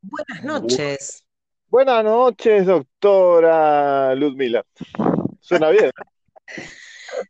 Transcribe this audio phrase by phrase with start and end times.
[0.00, 1.24] Buenas noches.
[1.68, 4.64] Buenas noches, doctora Ludmila.
[5.40, 5.90] Suena bien.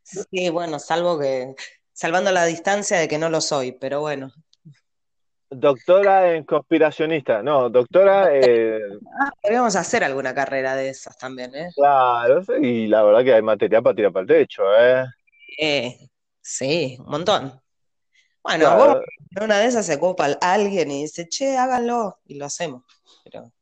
[0.02, 1.54] Sí, bueno, salvo que,
[1.92, 4.30] salvando la distancia de que no lo soy, pero bueno.
[5.50, 8.28] Doctora en conspiracionista, no, doctora.
[8.32, 8.80] Eh,
[9.18, 11.70] ah, podríamos hacer alguna carrera de esas también, ¿eh?
[11.74, 15.04] Claro, y la verdad que hay material para tirar para el techo, ¿eh?
[15.58, 15.98] eh
[16.42, 17.60] sí, un montón.
[18.42, 18.98] Bueno, vos,
[19.36, 22.82] en una de esas se ocupa alguien y dice, che, háganlo, y lo hacemos.
[23.24, 23.52] Pero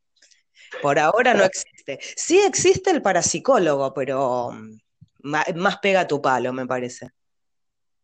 [0.82, 1.98] por ahora no existe.
[2.00, 7.10] Sí existe el parapsicólogo, pero mm, más pega tu palo, me parece.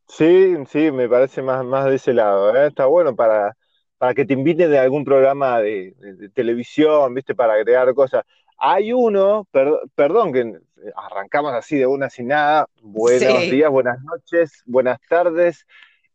[0.08, 2.54] Sí, sí, me parece más, más de ese lado.
[2.56, 2.68] ¿eh?
[2.68, 3.56] Está bueno para,
[3.98, 5.94] para que te inviten de algún programa de,
[6.34, 7.34] televisión, ¿viste?
[7.34, 8.24] Para agregar cosas.
[8.58, 9.48] Hay uno,
[9.94, 10.58] perdón que
[10.94, 12.66] arrancamos así de una sin nada.
[12.80, 15.66] Buenos días, buenas noches, buenas tardes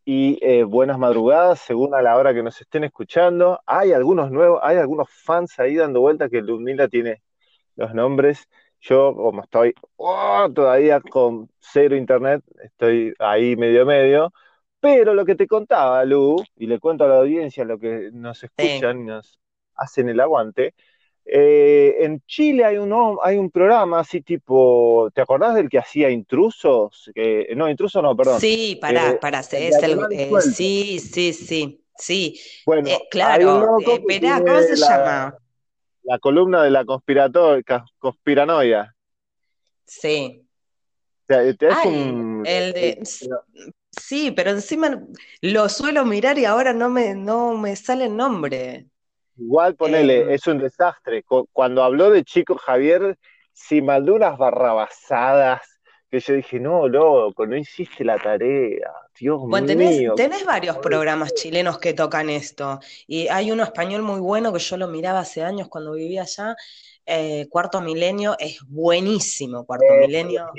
[0.09, 3.59] y eh, buenas madrugadas, según a la hora que nos estén escuchando.
[3.65, 7.21] Hay algunos nuevos, hay algunos fans ahí dando vuelta que Ludmila tiene
[7.75, 8.47] los nombres.
[8.79, 14.31] Yo, como estoy oh, todavía con cero internet, estoy ahí medio medio.
[14.79, 18.41] Pero lo que te contaba, Lu, y le cuento a la audiencia lo que nos
[18.45, 19.37] escuchan y nos
[19.75, 20.73] hacen el aguante,
[21.29, 26.09] eh, en Chile hay un, hay un programa así tipo, ¿te acordás del que hacía
[26.09, 27.11] intrusos?
[27.55, 28.39] no, intrusos no, perdón.
[28.39, 29.73] Sí, para, eh, para, hacer
[30.11, 32.39] eh, sí, sí, sí, sí.
[32.65, 35.37] Bueno, claro, espera, ¿cómo se llama?
[36.03, 36.85] La columna de la
[37.99, 38.95] conspiranoia.
[39.85, 40.45] Sí.
[41.23, 43.01] O sea, es un, el de,
[43.91, 45.03] sí, pero encima
[45.41, 48.85] lo suelo mirar y ahora no me, no me sale el nombre.
[49.37, 50.29] Igual ponele, em.
[50.31, 51.23] es un desastre.
[51.51, 53.17] Cuando habló de Chico Javier,
[53.53, 55.61] si mandó unas barrabasadas
[56.09, 58.91] que yo dije, no, loco, no hiciste la tarea.
[59.19, 60.13] Dios bueno, mío.
[60.15, 62.79] Tenés, varios programas chilenos que tocan esto.
[63.07, 66.55] Y hay uno español muy bueno que yo lo miraba hace años cuando vivía allá.
[67.05, 70.51] Eh, Cuarto Milenio es buenísimo, Cuarto Milenio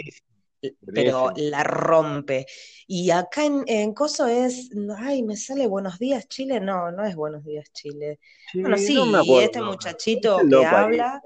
[0.92, 2.46] pero la rompe.
[2.86, 7.14] Y acá en, en, Coso es, ay, me sale Buenos Días Chile, no, no es
[7.14, 8.18] Buenos Días Chile.
[8.54, 11.22] bueno, sí, y este muchachito que habla.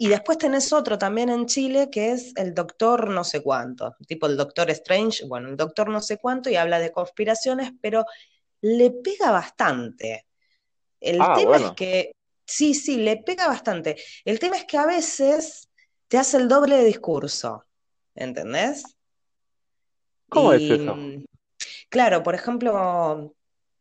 [0.00, 4.26] Y después tenés otro también en Chile que es el doctor no sé cuánto, tipo
[4.26, 8.04] el doctor Strange, bueno, el doctor no sé cuánto y habla de conspiraciones, pero
[8.60, 10.26] le pega bastante.
[11.00, 12.12] El ah, tema es que,
[12.44, 13.96] sí, sí, le pega bastante.
[14.24, 15.68] El tema es que a veces
[16.08, 17.64] te hace el doble de discurso.
[18.18, 18.84] ¿Entendés?
[20.28, 20.96] ¿Cómo es eso?
[21.88, 23.34] Claro, por ejemplo,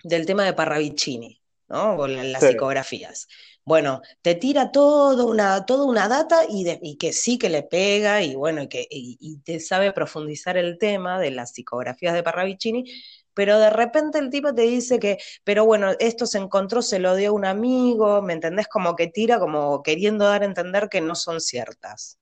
[0.04, 1.96] del tema de Parravicini, ¿no?
[1.96, 3.28] O las psicografías.
[3.66, 8.34] Bueno, te tira toda una, toda una data y, que sí que le pega y
[8.36, 12.86] bueno, y que y, te sabe profundizar el tema de las psicografías de Parravicini,
[13.34, 17.16] pero de repente el tipo te dice que, pero bueno, esto se encontró, se lo
[17.16, 18.70] dio un amigo, ¿me entendés?
[18.70, 22.18] Como que tira, como queriendo dar a entender que no son ciertas.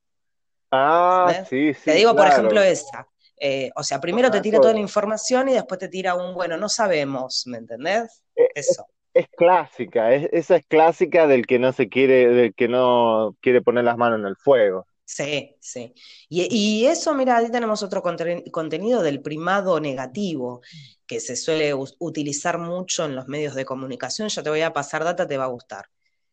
[0.75, 1.81] Ah, sí, sí.
[1.85, 3.07] Te digo, por ejemplo, esa.
[3.39, 6.57] Eh, o sea, primero te tira toda la información y después te tira un, bueno,
[6.57, 8.23] no sabemos, ¿me entendés?
[8.35, 8.87] Eh, Eso.
[9.13, 13.85] Es, clásica, esa es clásica del que no se quiere, del que no quiere poner
[13.85, 14.85] las manos en el fuego.
[15.05, 15.93] Sí, sí.
[16.27, 20.61] Y, eso, mira, ahí tenemos otro contenido del primado negativo,
[21.05, 24.29] que se suele utilizar mucho en los medios de comunicación.
[24.29, 25.85] Ya te voy a pasar data, te va a gustar.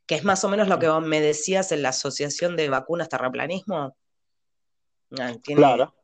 [0.06, 3.94] Que es más o menos lo que me decías en la Asociación de Vacunas Terraplanismo.
[5.14, 5.94] Tiene, claro.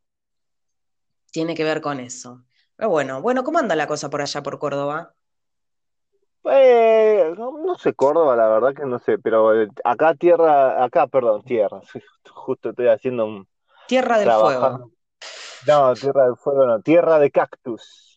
[1.31, 2.45] Tiene que ver con eso.
[2.77, 5.15] Pero bueno, bueno, ¿cómo anda la cosa por allá por Córdoba?
[6.43, 11.43] Pues, no, sé Córdoba, la verdad que no sé, pero eh, acá tierra, acá, perdón,
[11.43, 11.81] tierra,
[12.31, 13.49] justo estoy haciendo un...
[13.87, 14.93] Tierra del fuego.
[15.67, 18.08] No, tierra del fuego no, tierra de cactus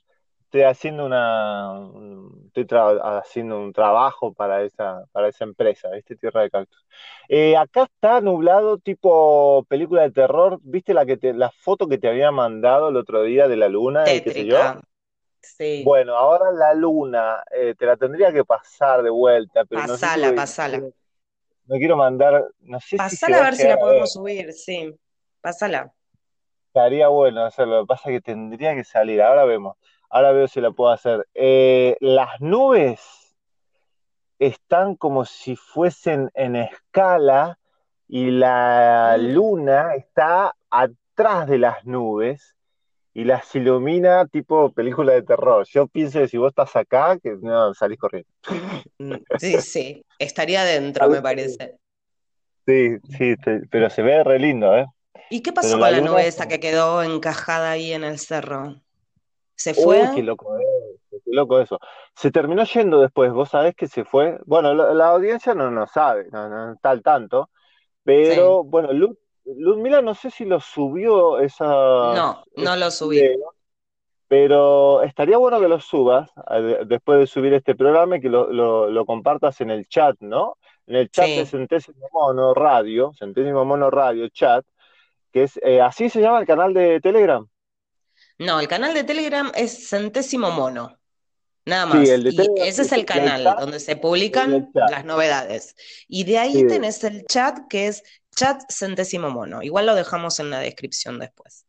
[0.51, 1.89] estoy haciendo una
[2.53, 2.67] estoy
[3.01, 6.17] haciendo un trabajo para esa para esa empresa ¿viste?
[6.17, 6.85] Tierra de Cactus.
[7.29, 10.59] Eh, acá está nublado tipo película de terror.
[10.62, 13.69] Viste la que te, la foto que te había mandado el otro día de la
[13.69, 14.57] luna y qué sé yo
[15.41, 15.84] sí.
[15.85, 20.36] Bueno ahora la luna eh, te la tendría que pasar de vuelta pero pasala no
[20.36, 20.80] pasala.
[20.80, 24.94] no quiero mandar no sé pasala a ver si la podemos subir sí.
[25.39, 25.94] Pasala.
[26.68, 29.77] Estaría bueno hacerlo lo que pasa es que tendría que salir ahora vemos
[30.12, 31.25] Ahora veo si la puedo hacer.
[31.34, 33.00] Eh, las nubes
[34.40, 37.58] están como si fuesen en escala
[38.08, 42.56] y la luna está atrás de las nubes
[43.13, 45.66] y las ilumina tipo película de terror.
[45.68, 48.30] Yo pienso que si vos estás acá, que no salís corriendo.
[49.00, 51.78] Mm, sí, sí, estaría adentro, me parece.
[52.66, 53.36] Sí, sí,
[53.69, 54.86] pero se ve re lindo, ¿eh?
[55.30, 58.81] ¿Y qué pasó con la, nube esa que quedó encajada ahí en el cerro?
[59.62, 60.10] ¿Se fue?
[60.16, 61.80] qué loco es, loco eso.
[62.16, 64.40] Se terminó yendo después, vos sabés que se fue.
[64.46, 67.50] Bueno, la, audiencia no, no sabe, no, no está al tanto,
[68.04, 69.18] pero bueno, Luz,
[69.78, 71.66] Mila no sé si lo subió esa.
[71.66, 73.22] No, no lo subí.
[74.28, 76.31] pero estaría bueno que lo subas
[76.88, 80.58] después de subir este programa y que lo, compartas en el chat, ¿no?
[80.88, 84.66] En el chat de Centésimo Mono Radio, Centésimo Mono Radio Chat,
[85.31, 87.48] que es, eh, así se llama el canal de Telegram.
[88.41, 90.97] No, el canal de Telegram es Centésimo Mono.
[91.63, 92.07] Nada más.
[92.07, 92.11] y
[92.57, 95.75] ese es el canal donde se publican las novedades.
[96.07, 98.03] Y de ahí tenés el chat que es
[98.35, 99.61] chat centésimo mono.
[99.61, 101.67] Igual lo dejamos en la descripción después.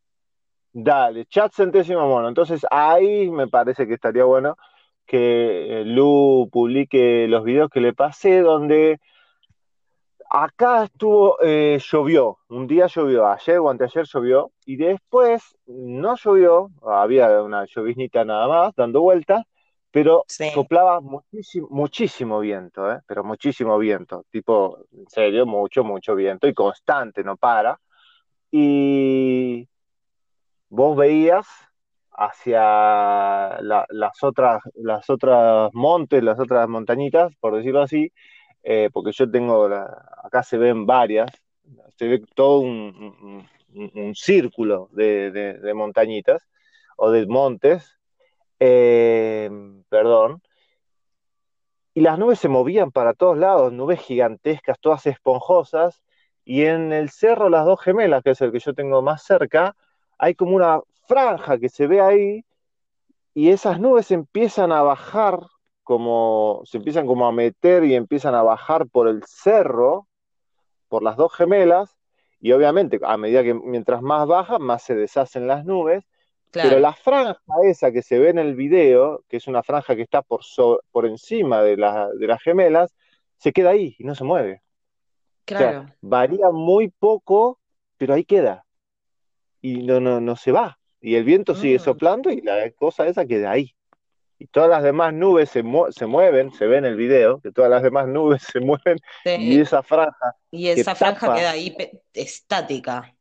[0.73, 2.29] Dale, chat centésimo mono.
[2.29, 4.57] Entonces ahí me parece que estaría bueno
[5.05, 8.99] que Lu publique los videos que le pasé donde
[10.35, 16.71] Acá estuvo, eh, llovió, un día llovió, ayer o anteayer llovió, y después no llovió,
[16.87, 19.45] había una lloviznita nada más, dando vueltas,
[19.91, 23.01] pero soplaba muchísimo, muchísimo viento, ¿eh?
[23.07, 27.79] pero muchísimo viento, tipo, en serio, mucho, mucho viento, y constante, no para.
[28.51, 29.69] Y
[30.71, 31.47] vos veías
[32.11, 38.11] hacia las otras, las otras montes, las otras montañitas, por decirlo así,
[38.63, 39.65] eh, porque yo tengo,
[40.23, 41.31] acá se ven varias,
[41.97, 43.47] se ve todo un,
[44.15, 46.47] círculo de, montañitas
[46.97, 47.99] o de montes,
[48.61, 49.51] eh,
[49.89, 50.43] perdón,
[51.95, 56.03] y las nubes se movían para todos lados, nubes gigantescas, todas esponjosas,
[56.45, 59.77] y en el cerro Las Dos Gemelas, que es el que yo tengo más cerca,
[60.19, 62.45] hay como una franja que se ve ahí,
[63.35, 65.41] y esas nubes empiezan a bajar
[65.83, 70.09] como, se empiezan como a meter y empiezan a bajar por el cerro,
[70.89, 71.97] por las dos gemelas,
[72.41, 76.05] y obviamente a medida que mientras más baja, más se deshacen las nubes,
[76.51, 80.03] pero la franja esa que se ve en el video, que es una franja que
[80.03, 80.41] está por,
[80.91, 82.95] por encima de, de las gemelas,
[83.39, 84.63] se queda ahí y no se mueve.
[85.45, 85.87] Claro.
[86.01, 87.59] varía muy poco,
[87.97, 88.65] pero ahí queda.
[89.61, 90.79] Y no, no, no se va.
[91.01, 91.83] Y el viento sigue mm.
[91.83, 93.75] soplando y la cosa esa queda ahí
[94.43, 97.71] y todas las demás nubes se, se mueven, se ve en el video, que todas
[97.71, 100.35] las demás nubes se mueven y esa franja.
[100.51, 101.77] Y esa franja queda ahí
[102.13, 103.15] estática.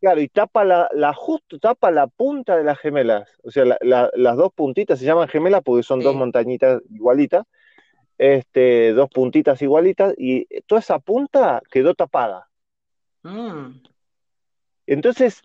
[0.00, 3.36] Claro, y tapa la, la, justo tapa la punta de las gemelas.
[3.42, 7.44] O sea, las dos puntitas se llaman gemelas porque son dos montañitas igualitas,
[8.16, 12.48] este, dos puntitas igualitas, y toda esa punta quedó tapada.
[13.24, 13.82] Mm.
[14.86, 15.42] Entonces,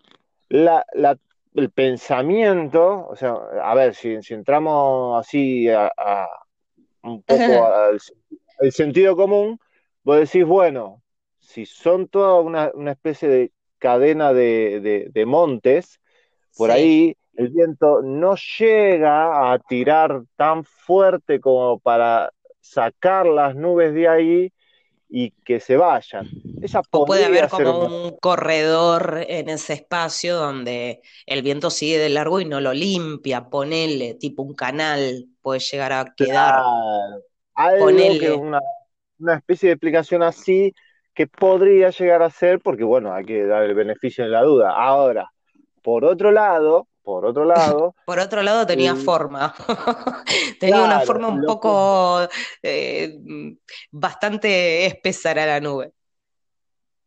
[0.48, 1.18] la, la,
[1.56, 5.90] el pensamiento, o sea, a ver, si, entramos así a,
[7.02, 7.40] un poco
[8.60, 9.58] al, sentido común,
[10.02, 11.02] vos decís, bueno,
[11.38, 16.00] si son toda una, especie de cadena de, montes,
[16.56, 23.94] por ahí el viento no llega a tirar tan fuerte como para sacar las nubes
[23.94, 24.52] de ahí
[25.08, 26.28] y que se vayan.
[26.62, 32.08] Esa o puede haber como un corredor en ese espacio donde el viento sigue de
[32.08, 36.62] largo y no lo limpia, ponele, tipo un canal, puede llegar a quedar.
[37.54, 38.60] Algo que una,
[39.18, 40.74] una especie de explicación así
[41.14, 44.72] que podría llegar a ser, porque bueno, hay que dar el beneficio de la duda.
[44.76, 45.30] Ahora,
[45.82, 47.94] por otro lado, por otro lado.
[48.04, 49.54] Por otro lado tenía forma.
[50.58, 52.18] tenía una forma un poco
[52.60, 53.16] eh,
[53.92, 55.92] bastante espesa era la nube.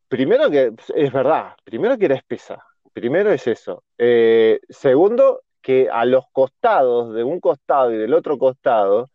[0.07, 2.63] Primero que, es verdad, primero que era espesa.
[2.93, 3.83] Primero es eso.
[3.97, 9.09] Eh, segundo, que a los costados, de un costado y del otro costado,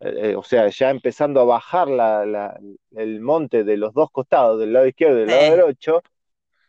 [0.00, 1.86] eh, o sea, ya empezando a bajar
[2.96, 6.02] el monte de los dos costados, del lado izquierdo y del lado derecho,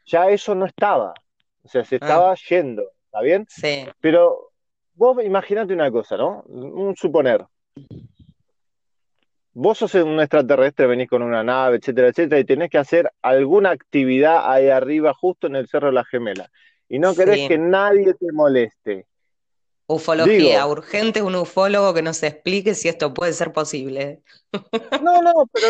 [0.05, 1.15] ya eso no estaba.
[1.63, 2.00] O sea, se ah.
[2.00, 2.84] estaba yendo.
[3.08, 3.46] ¿Está bien?
[3.50, 3.86] Sí.
[4.02, 4.52] Pero
[4.94, 6.44] vos imaginate una cosa, ¿no?
[6.48, 7.46] Un suponer.
[9.54, 13.72] Vos sos un extraterrestre, venís con una nave, etcétera, etcétera, y tenés que hacer alguna
[13.72, 16.52] actividad ahí arriba, justo en el Cerro de la Gemela.
[16.90, 19.08] Y no querés que nadie te moleste.
[19.88, 24.22] Ufología, urgente un ufólogo que nos explique si esto puede ser posible.
[25.02, 25.68] No, no, pero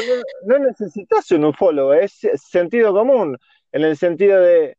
[0.48, 3.38] no, no necesitas un ufólogo, es sentido común,
[3.72, 4.78] en el sentido de,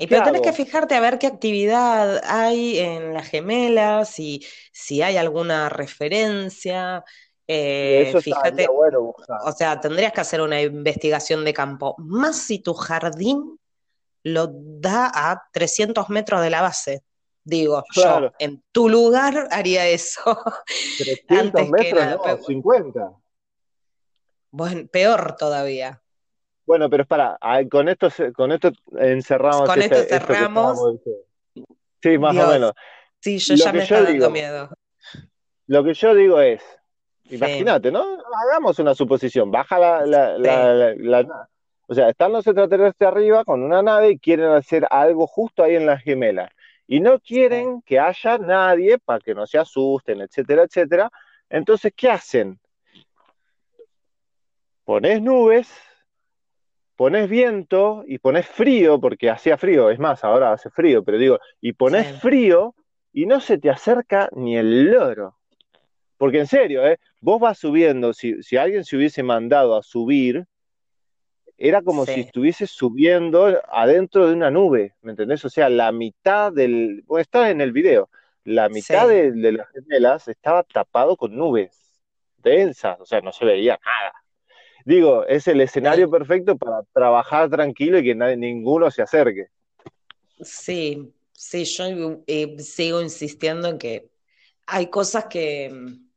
[0.00, 4.42] y pero tenés que fijarte a ver qué actividad hay en las gemelas, si,
[4.72, 7.04] si hay alguna referencia.
[7.46, 13.58] Eh, fíjate, o sea, tendrías que hacer una investigación de campo, más si tu jardín
[14.22, 17.02] lo da a 300 metros de la base.
[17.44, 20.22] Digo, yo en tu lugar haría eso.
[20.98, 23.12] 300 metros, no, 50.
[24.50, 26.02] Bueno, peor todavía.
[26.70, 27.36] Bueno, pero es para,
[27.68, 29.68] con esto, con esto encerramos.
[29.68, 30.78] Con esto cerramos.
[32.00, 32.74] sí, más o menos.
[33.18, 34.70] Sí, yo ya me está dando miedo.
[35.66, 36.62] lo que yo digo es,
[37.24, 38.18] imagínate, ¿no?
[38.44, 41.48] Hagamos una suposición, baja la, la, la,
[41.88, 45.74] o sea, están los extraterrestres arriba con una nave y quieren hacer algo justo ahí
[45.74, 46.52] en las gemelas.
[46.86, 51.10] Y no quieren que haya nadie para que no se asusten, etcétera, etcétera.
[51.48, 52.60] Entonces, ¿qué hacen?
[54.84, 55.68] Pones nubes,
[57.00, 61.38] pones viento y pones frío, porque hacía frío, es más, ahora hace frío, pero digo,
[61.58, 62.74] y pones frío
[63.10, 65.38] y no se te acerca ni el loro.
[66.18, 66.98] Porque en serio, ¿eh?
[67.22, 70.44] vos vas subiendo, si, si alguien se hubiese mandado a subir,
[71.56, 75.42] era como si estuviese subiendo adentro de una nube, ¿me entendés?
[75.46, 78.10] O sea, la mitad del, bueno, está en el video,
[78.44, 81.98] la mitad de, de, las gemelas estaba tapado con nubes
[82.36, 84.19] densas, o sea, no se veía nada.
[84.84, 89.46] Digo, es el escenario perfecto para trabajar tranquilo y que nadie, ninguno se acerque.
[90.40, 94.10] Sí, sí, yo eh, sigo insistiendo en que
[94.66, 96.10] hay cosas que mm,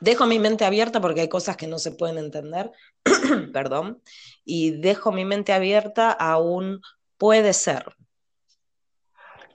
[0.00, 2.70] dejo mi mente abierta porque hay cosas que no se pueden entender,
[3.52, 4.02] perdón,
[4.44, 6.80] y dejo mi mente abierta a un
[7.16, 7.84] puede ser.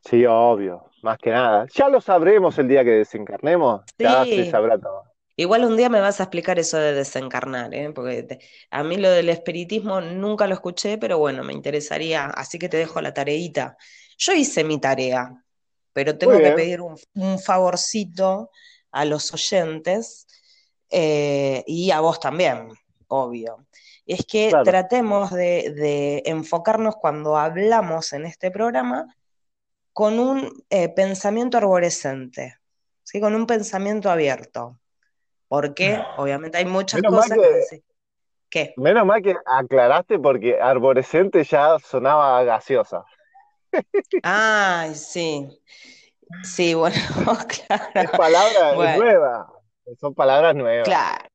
[0.10, 1.68] Sí, obvio, más que nada.
[1.74, 5.09] Ya lo sabremos el día que desencarnemos, ya se sabrá todo.
[5.40, 7.94] Igual un día me vas a explicar eso de desencarnar, ¿eh?
[7.96, 8.40] porque
[8.72, 12.76] a mí lo del espiritismo nunca lo escuché, pero bueno, me interesaría, así que te
[12.76, 13.78] dejo la tareita.
[14.18, 15.42] Yo hice mi tarea,
[15.94, 18.52] pero tengo que pedir un, favorcito
[18.92, 20.28] a los oyentes
[20.90, 22.68] eh, y a vos también,
[23.08, 23.66] obvio.
[24.06, 29.16] Es que tratemos de, enfocarnos cuando hablamos en este programa
[29.94, 32.58] con un eh, pensamiento arborescente,
[33.04, 33.22] ¿sí?
[33.22, 34.78] con un pensamiento abierto.
[35.50, 37.82] Porque obviamente hay muchas cosas que,
[38.50, 38.74] ¿Qué?
[38.78, 43.04] Menos mal que aclaraste porque arborescente ya sonaba gaseosa.
[44.24, 45.48] Ay, sí.
[46.44, 46.96] Sí, bueno,
[47.68, 47.92] claro.
[47.94, 49.54] Es palabra nueva.
[50.00, 50.88] Son palabras nuevas.
[50.88, 51.26] Claro.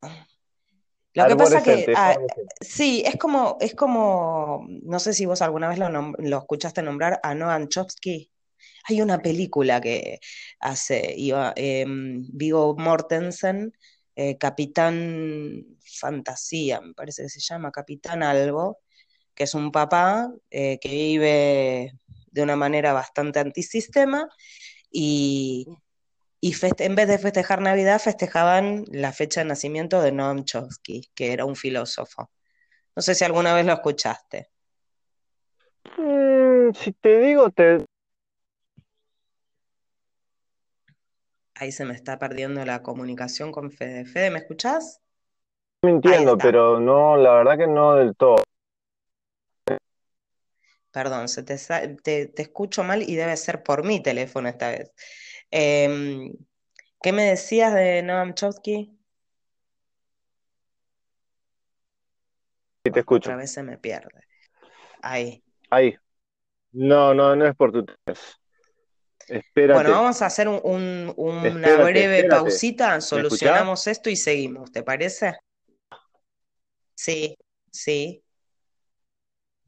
[1.14, 2.16] Lo que pasa que ah,
[2.60, 7.20] sí, es como, es como, no sé si vos alguna vez lo, lo escuchaste nombrar
[7.22, 8.30] a Noam Chomsky.
[8.88, 10.18] Hay una película que
[10.58, 13.72] hace eh, Vigo Mortensen,
[14.16, 18.78] eh, Capitán Fantasía, me parece que se llama, Capitán algo,
[19.34, 21.92] que es un papá eh, que vive
[22.30, 24.28] de una manera bastante antisistema
[24.90, 25.66] y,
[26.40, 31.32] y en vez de festejar Navidad festejaban la fecha de nacimiento de Noam Chomsky, que
[31.32, 32.30] era un filósofo.
[32.96, 34.50] No sé si alguna vez lo escuchaste.
[35.98, 37.84] Mm, si te digo, te,
[41.56, 44.04] Ahí se me está perdiendo la comunicación con Fede.
[44.04, 45.00] Fede, ¿me escuchás?
[45.82, 48.36] Me entiendo, pero no, la verdad que no del todo.
[50.90, 51.56] Perdón, se te,
[52.02, 54.92] te, escucho mal y debe ser por mi teléfono esta vez.
[55.50, 56.32] Em,
[57.02, 58.96] ¿qué me decías de Noam Chomsky?
[62.84, 63.30] Sí, te escucho.
[63.30, 64.20] Otra vez se me pierde.
[65.02, 65.42] Ahí.
[65.70, 65.96] Ahí.
[66.72, 68.43] No, no, no es por tu teléfono.
[69.54, 75.38] Bueno, vamos a hacer una breve pausita, solucionamos esto y seguimos, ¿te parece?
[76.94, 77.36] Sí,
[77.70, 78.22] sí.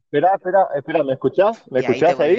[0.03, 1.63] Espera, espera, espera, ¿me escuchás?
[1.69, 2.37] ¿Me escuchás ahí?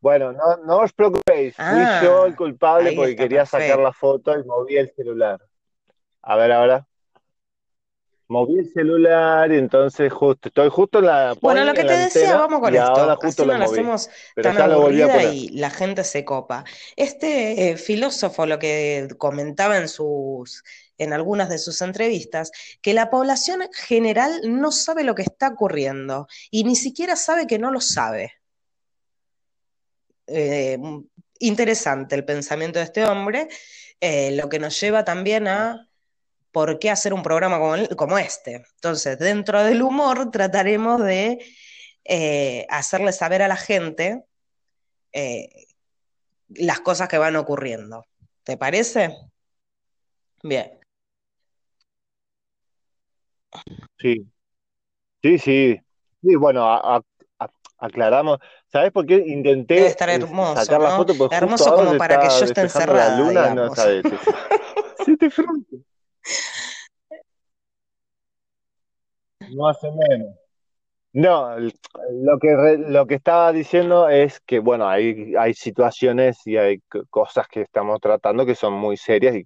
[0.00, 4.38] Bueno, no, no os preocupéis, fui ah, yo el culpable porque quería sacar la foto
[4.38, 5.40] y moví el celular.
[6.22, 6.86] A ver ahora
[8.28, 12.36] moví el celular y entonces justo, estoy justo en la Bueno, lo que te decía,
[12.36, 12.86] vamos con esto.
[12.86, 14.10] Ahora justo Así no hacemos
[14.42, 16.64] tan aburrida y la gente se copa.
[16.96, 20.62] Este eh, filósofo lo que comentaba en sus
[20.98, 26.26] en algunas de sus entrevistas, que la población general no sabe lo que está ocurriendo
[26.50, 28.32] y ni siquiera sabe que no lo sabe.
[30.26, 30.78] Eh,
[31.38, 33.48] interesante el pensamiento de este hombre,
[34.00, 35.85] eh, lo que nos lleva también a
[36.56, 37.58] ¿por qué hacer un programa
[37.98, 38.64] como, este?
[38.76, 41.38] Entonces, dentro del humor trataremos de
[42.02, 44.24] eh, hacerle saber a la gente
[45.12, 45.50] eh,
[46.48, 48.06] las cosas que van ocurriendo.
[48.42, 49.14] ¿Te parece?
[50.42, 50.80] Bien.
[53.98, 54.26] Sí,
[55.22, 55.80] sí, sí.
[56.22, 56.66] Sí, bueno,
[57.76, 58.38] aclaramos.
[58.72, 61.28] ¿Sabes por qué intenté estar hermoso, sacar la foto?
[61.30, 63.10] hermoso como para que yo esté encerrada.
[63.10, 64.06] La luna, no sabes.
[65.04, 65.28] sí, te
[69.50, 70.34] no hace menos.
[71.12, 76.82] No, lo que, lo que estaba diciendo es que, bueno, hay, hay situaciones y hay
[77.08, 79.44] cosas que estamos tratando que son muy serias y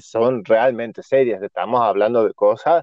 [0.00, 1.40] son realmente serias.
[1.42, 2.82] Estamos hablando de cosas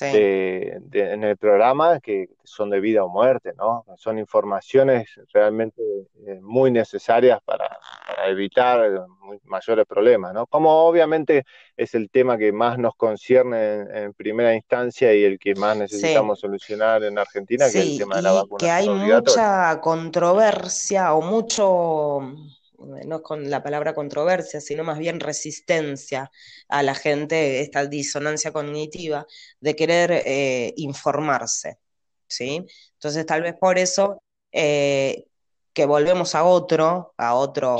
[0.00, 3.84] en el programa que son de vida o muerte, ¿no?
[3.96, 5.82] Son informaciones realmente
[6.26, 7.78] eh, muy necesarias para,
[8.26, 9.06] evitar
[9.44, 10.46] mayores problemas, ¿no?
[10.46, 11.44] Como obviamente
[11.76, 16.40] es el tema que más nos concierne en, primera instancia y el que más necesitamos
[16.40, 18.58] solucionar en Argentina, que es el tema de la vacunación.
[18.58, 22.34] Que hay mucha controversia o mucho
[22.78, 26.30] no con la palabra controversia, sino más bien resistencia
[26.68, 29.26] a la gente, esta disonancia cognitiva
[29.60, 31.78] de querer eh, informarse.
[32.26, 32.64] ¿sí?
[32.94, 35.26] Entonces, tal vez por eso eh,
[35.72, 37.78] que volvemos a otro, a otro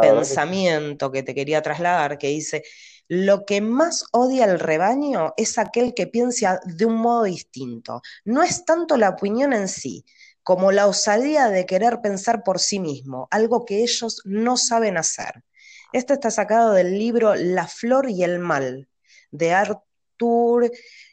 [0.00, 2.62] pensamiento que te quería trasladar, que dice,
[3.08, 8.00] lo que más odia el rebaño es aquel que piensa de un modo distinto.
[8.24, 10.04] No es tanto la opinión en sí,
[10.42, 15.44] como la osadía de querer pensar por sí mismo, algo que ellos no saben hacer.
[15.92, 18.88] Esto está sacado del libro La flor y el mal,
[19.30, 20.70] de Arthur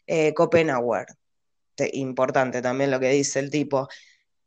[0.08, 1.06] eh, Schopenhauer.
[1.94, 3.88] Importante también lo que dice el tipo.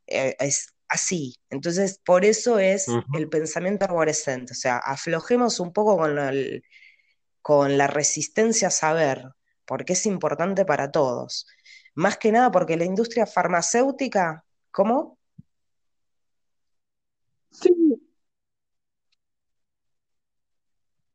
[0.05, 1.35] Eh, es así.
[1.49, 4.53] Entonces, por eso es el pensamiento arborescente.
[4.53, 6.15] O sea, aflojemos un poco con,
[7.41, 9.23] con la resistencia a saber,
[9.65, 11.47] porque es importante para todos.
[11.95, 15.19] Más que nada porque la industria farmacéutica ¿Cómo?
[17.51, 17.71] Sí.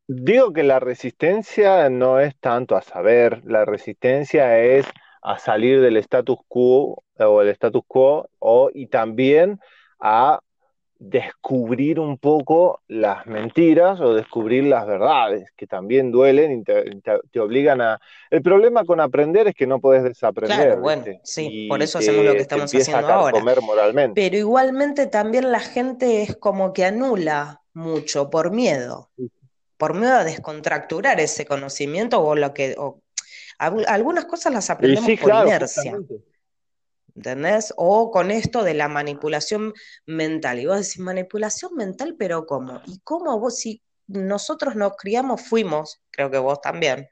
[0.07, 4.87] Digo que la resistencia no es tanto a saber, la resistencia es
[5.23, 9.59] a salir del status quo o el status quo o, y también
[9.99, 10.41] a
[10.99, 17.81] descubrir un poco las mentiras o descubrir las verdades, que también duelen y te, obligan
[17.81, 18.01] a...
[18.31, 20.59] El problema con aprender es que no puedes desaprender.
[20.59, 23.39] Claro, bueno, sí, por eso hacemos lo que estamos haciendo ahora.
[23.39, 24.21] Comer moralmente.
[24.21, 29.11] Pero igualmente también la gente es como que anula mucho por miedo,
[29.77, 32.75] por miedo a descontracturar ese conocimiento o lo que...
[33.59, 35.97] algunas cosas las aprendemos por inercia.
[37.19, 37.75] ¿Entendés?
[37.77, 39.75] O con esto de la manipulación
[40.07, 40.61] mental.
[40.61, 42.81] Y vos decís, manipulación mental, pero ¿cómo?
[42.87, 47.09] ¿Y cómo vos, si nosotros nos criamos, fuimos, creo que vos también,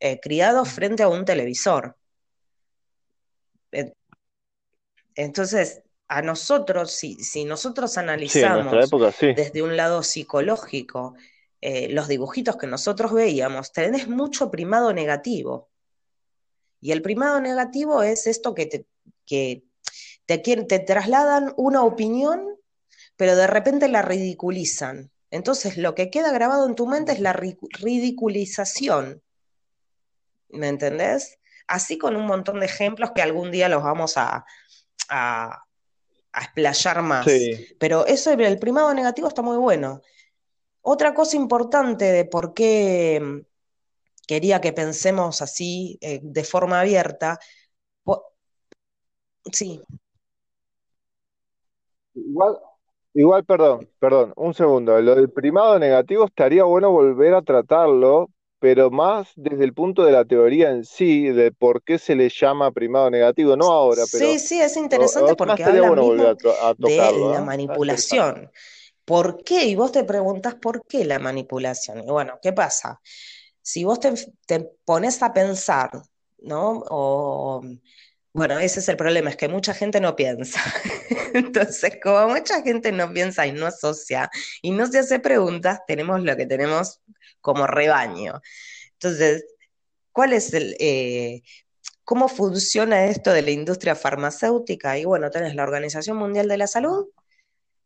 [0.00, 1.96] eh, criados frente a un televisor?
[5.14, 11.14] Entonces, a nosotros, si, si nosotros analizamos desde un lado psicológico
[11.60, 15.70] eh, los dibujitos que nosotros veíamos, tenés mucho primado negativo.
[16.80, 18.86] Y el primado negativo es esto que te,
[19.26, 19.64] que
[20.26, 22.56] te, te trasladan una opinión,
[23.16, 25.10] pero de repente la ridiculizan.
[25.30, 29.22] Entonces, lo que queda grabado en tu mente es la ridiculización.
[30.48, 31.38] ¿Me entendés?
[31.66, 34.46] Así con un montón de ejemplos que algún día los vamos a,
[35.08, 35.64] a,
[36.32, 37.26] explayar más.
[37.78, 40.00] Pero eso, el primado negativo está muy bueno.
[40.82, 43.44] Otra cosa importante de por qué
[44.26, 47.38] quería que pensemos así eh, de forma abierta
[49.52, 49.82] Sí.
[52.14, 52.56] Igual,
[53.14, 55.00] igual, perdón, perdón, un segundo.
[55.00, 60.12] Lo del primado negativo estaría bueno volver a tratarlo, pero más desde el punto de
[60.12, 64.26] la teoría en sí, de por qué se le llama primado negativo, no ahora, pero
[64.26, 66.14] Sí, sí, es interesante porque habla mismo
[66.78, 67.42] de la ¿eh?
[67.42, 68.50] manipulación.
[69.04, 69.66] ¿Por qué?
[69.66, 72.02] Y vos te preguntas por qué la manipulación.
[72.02, 73.00] Y bueno, ¿qué pasa?
[73.62, 74.12] Si vos te,
[74.46, 75.90] te pones a pensar,
[76.38, 76.82] ¿no?
[76.88, 77.62] O
[78.36, 80.60] bueno, ese es el problema, es que mucha gente no piensa.
[81.32, 86.22] Entonces, como mucha gente no piensa y no asocia y no se hace preguntas, tenemos
[86.22, 87.00] lo que tenemos
[87.40, 88.42] como rebaño.
[88.92, 89.42] Entonces,
[90.12, 90.76] ¿cuál es el...
[90.78, 91.42] Eh,
[92.04, 94.98] ¿Cómo funciona esto de la industria farmacéutica?
[94.98, 97.06] Y bueno, tenés la Organización Mundial de la Salud,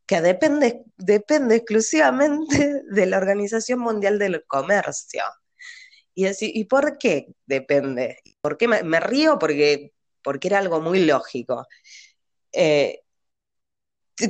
[0.05, 5.23] que depende, depende exclusivamente de la Organización Mundial del Comercio.
[6.13, 8.17] Y, decir, ¿y por qué depende?
[8.41, 9.39] ¿Por qué me río?
[9.39, 11.67] Porque porque era algo muy lógico.
[12.51, 13.01] Eh,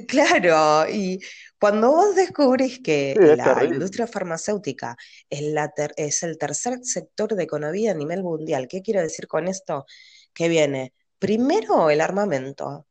[0.07, 1.19] claro, y
[1.59, 4.95] cuando vos descubrís que la industria farmacéutica
[5.29, 5.53] es,
[5.97, 9.85] es el tercer sector de economía a nivel mundial, ¿qué quiero decir con esto?
[10.33, 12.87] Que viene primero el armamento,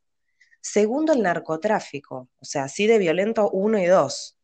[0.61, 4.37] segundo el narcotráfico, o sea, así de violento uno y dos,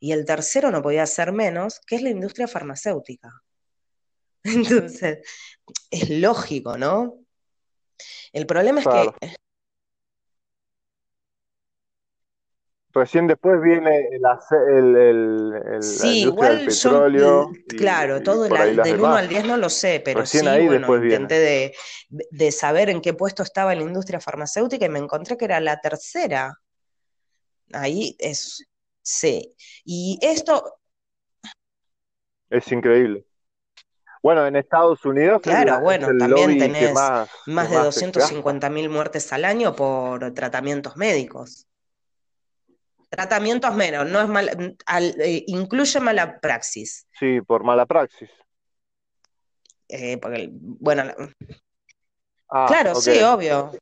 [0.00, 3.30] y el tercero no podía ser menos, que es la industria farmacéutica.
[4.44, 5.20] Entonces,
[5.90, 7.21] es lógico, ¿no?
[8.32, 9.36] El problema es que...
[12.94, 17.50] Recién después viene el, el, el, sí, igual petróleo.
[17.78, 21.74] claro, todo del 1 al 10 no lo sé, pero sí, bueno, intenté de,
[22.10, 25.80] de, saber en qué puesto estaba la industria farmacéutica y me encontré que era la
[25.80, 26.54] tercera.
[27.72, 28.62] Ahí es,
[29.00, 29.54] sí.
[29.86, 30.78] Y esto...
[32.50, 33.24] Es increíble.
[34.22, 38.20] Bueno, en Estados Unidos Claro, bueno, el también tenés más, más de más se gasta.
[38.20, 41.66] 250.000 muertes al año por tratamientos médicos.
[43.10, 47.06] Tratamientos menos, no es mal, al- eh, incluye mala praxis.
[47.18, 48.30] Sí, por mala praxis.
[49.88, 51.02] Eh, porque, bueno,
[52.54, 53.72] Ah, claro, sí, obvio.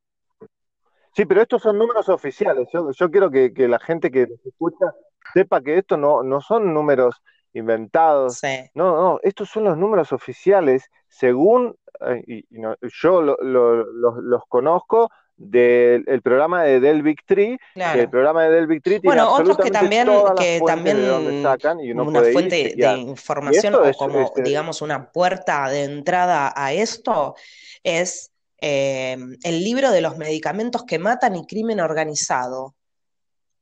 [1.14, 2.68] Sí, pero estos son números oficiales.
[2.72, 4.87] Yo, yo quiero que, que la gente que nos escucha
[5.35, 7.16] sepa que estos no, no son números
[7.52, 8.38] inventados.
[8.38, 8.70] Sí.
[8.74, 13.84] No, no, estos son los números oficiales según, eh, y, y no- yo lo- lo-
[13.84, 18.66] los, los conozco del el programa de Del Big Tree, que el programa de Del
[18.66, 22.04] Big Tree tiene Bueno, otros que también, que fuentes de donde también sacan y uno
[22.04, 25.70] una puede ir y fuente de información o es, como, es, eh, digamos, una puerta
[25.70, 27.36] de entrada a esto
[27.82, 32.74] es eh, el libro de los medicamentos que matan y crimen organizado.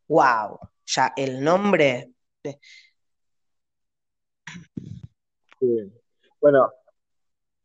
[0.09, 0.59] ¡Wow!
[0.87, 2.11] Ya el nombre.
[2.43, 2.59] de-
[5.61, 5.93] sí.
[6.41, 6.71] Bueno,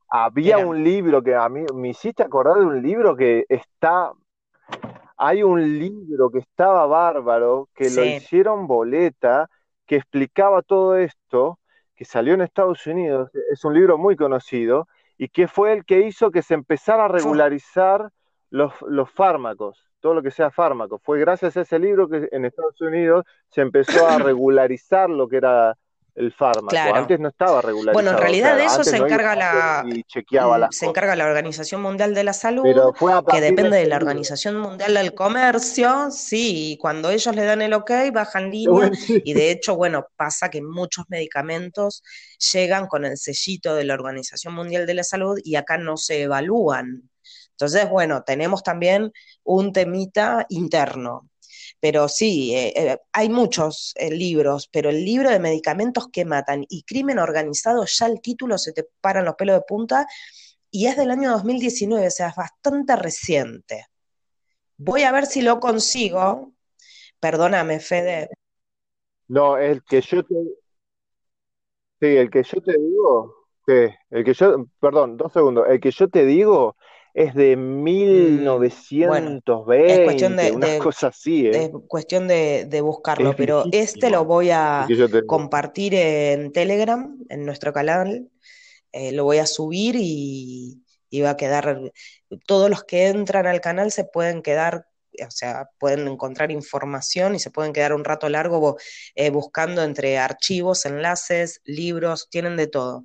[0.09, 0.67] había Era.
[0.67, 4.11] un libro que a mí me hiciste acordar de un libro que está
[5.17, 9.49] Hay un libro que estaba bárbaro, que lo hicieron boleta,
[9.85, 11.59] que explicaba todo esto,
[11.95, 16.01] que salió en Estados Unidos, es un libro muy conocido, y que fue el que
[16.01, 18.09] hizo que se empezara a regularizar
[18.49, 20.99] los, los fármacos, todo lo que sea fármaco.
[20.99, 25.37] Fue gracias a ese libro que en Estados Unidos se empezó a regularizar lo que
[25.37, 25.75] era
[26.15, 26.67] el fármaco.
[26.67, 26.95] Claro.
[26.95, 27.93] Antes no estaba regularizado.
[27.93, 30.75] Bueno, en o realidad sea, de eso se encarga la, alguien y chequeaba mm, las
[30.75, 30.89] se cosas.
[30.89, 33.89] encarga la Organización Mundial de la Salud, Pero fue a que de depende de ese
[33.89, 33.95] la.
[33.97, 39.33] Organización Mundial del Comercio, sí, y cuando ellos le dan el ok, bajan línea, y
[39.33, 42.03] de hecho, bueno, pasa que muchos medicamentos
[42.53, 46.23] llegan con el sellito de la Organización Mundial de la Salud y acá no se
[46.23, 47.09] evalúan.
[47.51, 49.11] Entonces, bueno, tenemos también
[49.43, 51.29] un temita interno.
[51.83, 56.63] Pero sí, eh, eh, hay muchos eh, libros, pero el libro de medicamentos que matan
[56.69, 60.07] y crimen organizado, ya el título se te paran los pelos de punta
[60.71, 63.87] y es del año 2019, o sea, es bastante reciente.
[64.77, 66.53] Voy a ver si lo consigo.
[67.19, 68.29] Perdóname, Fede.
[69.27, 70.35] No, el que yo te,
[71.99, 75.91] sí, el que yo te digo, sí, el que yo, perdón, dos segundos, el que
[75.91, 76.77] yo te digo
[77.13, 78.43] es de Mm,
[79.05, 79.29] bueno,
[79.85, 81.51] es cuestión 1920, de, una de- cosa así, ¿eh?
[81.51, 87.17] es cuestión de, de buscarlo, Es pero este lo voy a te compartir en Telegram,
[87.29, 88.29] en nuestro canal.
[88.93, 91.81] eh, lo voy a subir y, y va a quedar,
[92.47, 94.87] todos los que entran al canal se pueden quedar,
[95.25, 98.77] o sea, pueden encontrar información y se pueden quedar un rato largo
[99.15, 103.03] eh, buscando entre archivos, enlaces, libros, tienen de todo.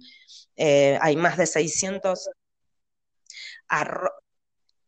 [1.00, 2.28] Hay más de 600
[3.68, 4.12] arro-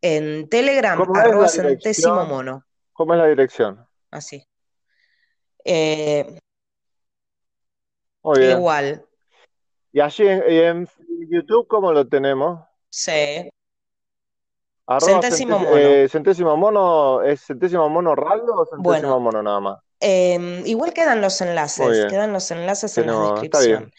[0.03, 3.87] en Telegram, ¿Cómo es arroba centésimo mono, ¿Cómo es la dirección?
[4.11, 4.45] así.
[5.65, 6.39] Eh,
[8.25, 9.05] igual,
[9.93, 10.89] Y allí en, en
[11.29, 12.61] YouTube, ¿cómo lo tenemos?
[12.89, 13.51] sí,
[14.91, 15.79] Arroba centésimo centés- mono.
[15.79, 19.79] eh, centésimo mono, ¿es centésimo mono raldo o centésimo Bueno, mono nada más?
[20.01, 23.93] Eh, igual quedan los enlaces, quedan los enlaces en la descripción.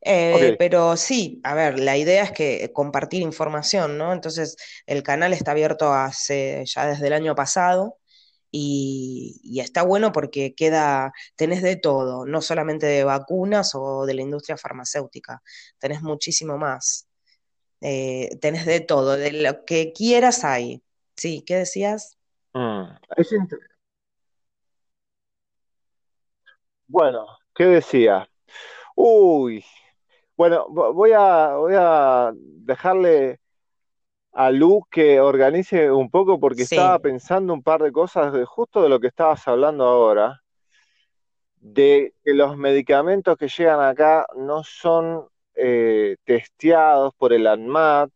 [0.00, 4.12] Eh, pero sí, a ver, la idea es que compartir información, ¿no?
[4.12, 7.98] Entonces, el canal está abierto hace ya desde el año pasado
[8.50, 14.14] y, y está bueno porque queda, tenés de todo, no solamente de vacunas o de
[14.14, 15.42] la industria farmacéutica,
[15.78, 17.06] tenés muchísimo más.
[17.82, 20.82] Eh, tenés de todo, de lo que quieras hay.
[21.16, 22.18] Sí, ¿qué decías?
[22.54, 22.84] Mm,
[23.16, 23.32] es
[26.86, 28.28] Bueno, ¿qué decía?
[28.96, 29.64] Uy,
[30.36, 33.40] bueno, vo- voy a, voy a dejarle
[34.32, 38.82] a Lu que organice un poco porque estaba pensando un par de cosas de justo
[38.82, 40.42] de lo que estabas hablando ahora,
[41.60, 48.10] de que los medicamentos que llegan acá no son eh, testeados por el ANMAT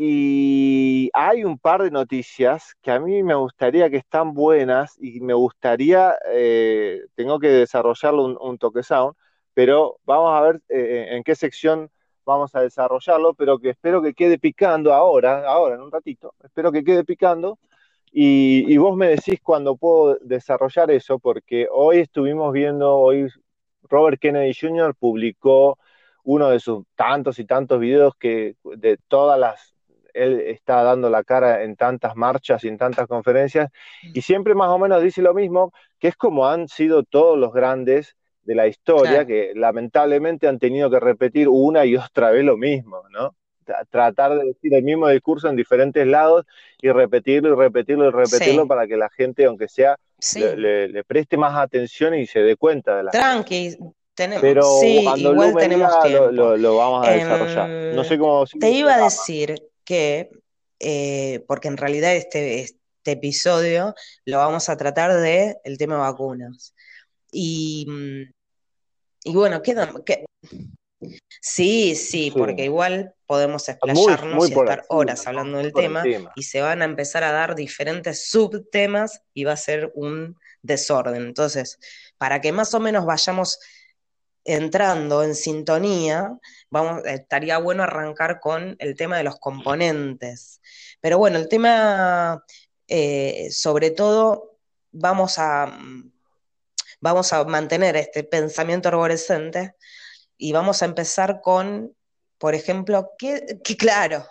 [0.00, 5.20] y hay un par de noticias que a mí me gustaría que están buenas y
[5.20, 9.16] me gustaría, eh, tengo que desarrollarlo un, toque sound,
[9.54, 11.90] pero vamos a ver eh, en qué sección
[12.24, 16.70] vamos a desarrollarlo, pero que espero que quede picando ahora, ahora en un ratito, espero
[16.70, 17.58] que quede picando
[18.12, 23.28] y, y vos me decís cuándo puedo desarrollar eso, porque hoy estuvimos viendo, hoy
[23.88, 24.94] Robert Kennedy Jr.
[24.94, 25.78] publicó
[26.28, 29.74] uno de sus tantos y tantos videos que de todas las
[30.14, 33.70] él está dando la cara en tantas marchas y en tantas conferencias,
[34.02, 37.52] y siempre más o menos dice lo mismo, que es como han sido todos los
[37.52, 39.26] grandes de la historia, claro.
[39.26, 43.34] que lamentablemente han tenido que repetir una y otra vez lo mismo, ¿no?
[43.64, 46.44] Tra- Tratar de decir el mismo discurso en diferentes lados
[46.80, 49.96] y repetirlo y repetirlo y repetirlo Sí, para que la gente, aunque sea,
[50.32, 50.56] le, sí.
[50.56, 53.20] le- le preste más atención y se dé cuenta de las cosas.
[53.20, 53.76] Tranqui,
[54.18, 56.30] Tenemos, pero sí, cuando igual Lu tenemos tiempo.
[56.32, 57.68] lo- lo vamos a desarrollar.
[57.94, 60.30] No sé Em, cómo sigue te iba a decir que,
[60.80, 66.74] eh, porque en realidad este, este episodio lo vamos a tratar de el tema vacunas.
[67.30, 68.22] Y, mm,
[69.24, 70.24] y bueno, queda, que-
[71.40, 76.02] sí, sí, porque igual podemos explayarnos muy y estar horas hablando del tema
[76.34, 81.22] y se van a empezar a dar diferentes subtemas y va a ser un desorden.
[81.22, 81.78] Entonces,
[82.18, 83.58] para que más o menos vayamos
[84.48, 86.38] entrando en sintonía,
[86.70, 90.62] vamos, estaría bueno arrancar con el tema de los componentes.
[91.02, 92.42] Pero bueno, el tema,
[92.86, 94.56] eh, sobre todo,
[94.90, 95.78] vamos a,
[97.00, 99.74] vamos a mantener este pensamiento arborescente
[100.38, 101.94] y vamos a empezar con,
[102.38, 104.26] por ejemplo, que, que claro.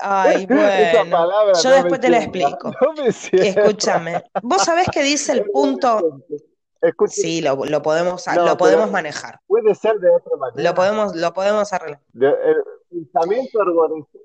[0.00, 2.72] Ay, bueno, yo no después te la cierra, explico.
[3.32, 3.42] no.
[3.44, 6.24] Escúchame, ¿vos sabés qué dice el punto?
[6.80, 9.40] Escuche, Sí, lo, lo podemos, no, lo podemos manejar.
[9.46, 10.74] puede ser de otra Lo manera.
[10.74, 12.00] podemos, lo podemos arreglar.
[12.12, 14.18] De- el pensamiento arborescente.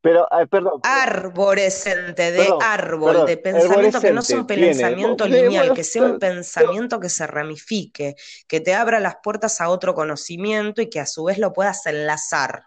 [0.00, 3.26] Pero, eh, perdón, Arborescente, de perdón, árbol, perdón.
[3.26, 4.66] de pensamiento que no sea un tiene.
[4.66, 8.16] pensamiento lineal, que sea un pensamiento que se ramifique,
[8.48, 11.86] que te abra las puertas a otro conocimiento y que a su vez lo puedas
[11.86, 12.64] enlazar.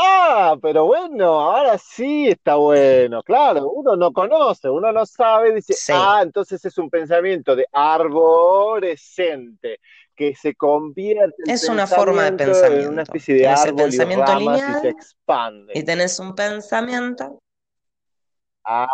[0.00, 3.20] Ah, pero bueno, ahora sí está bueno.
[3.24, 5.92] Claro, uno no conoce, uno no sabe, dice, Sí.
[5.92, 9.80] ah, entonces es un pensamiento de arborescente,
[10.14, 13.80] que se convierte Es una forma de pensamiento en una especie de Tenés el árbol
[13.80, 15.82] y pensamiento ramas y se lineal y expande.
[15.82, 17.38] tenés un pensamiento.
[18.64, 18.86] Ah,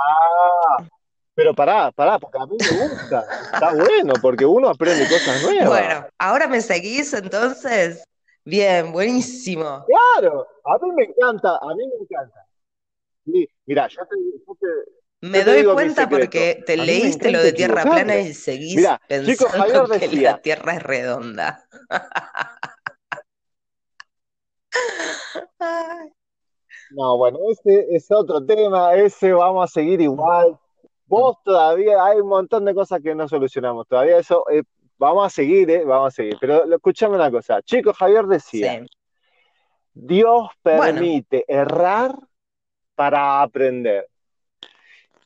[1.35, 3.25] pero pará, pará, porque a mí me gusta.
[3.53, 5.69] Está bueno, porque uno aprende cosas nuevas.
[5.69, 8.05] Bueno, ahora me seguís entonces.
[8.45, 9.85] Bien, buenísimo.
[9.87, 12.47] Claro, a mí me encanta, a mí me encanta.
[13.25, 17.43] Sí, mira, yo te, yo te- Me Yo doy cuenta porque te A leíste lo
[17.43, 21.65] de tierra plana y seguís Mirá, pensando que decía- la tierra es redonda.
[26.91, 30.59] No, bueno, ese es otro tema, ese vamos a seguir igual.
[31.07, 33.87] Vos todavía hay un montón de cosas que no solucionamos.
[33.89, 34.63] Todavía eso, eh,
[34.99, 36.37] vamos a seguir, eh, vamos a seguir.
[36.41, 37.63] Pero escuchame una cosa.
[37.63, 38.87] Chico, Javier decía, sí.
[39.93, 40.83] Dios Bueno.
[40.85, 42.17] permite errar
[42.95, 44.09] para aprender.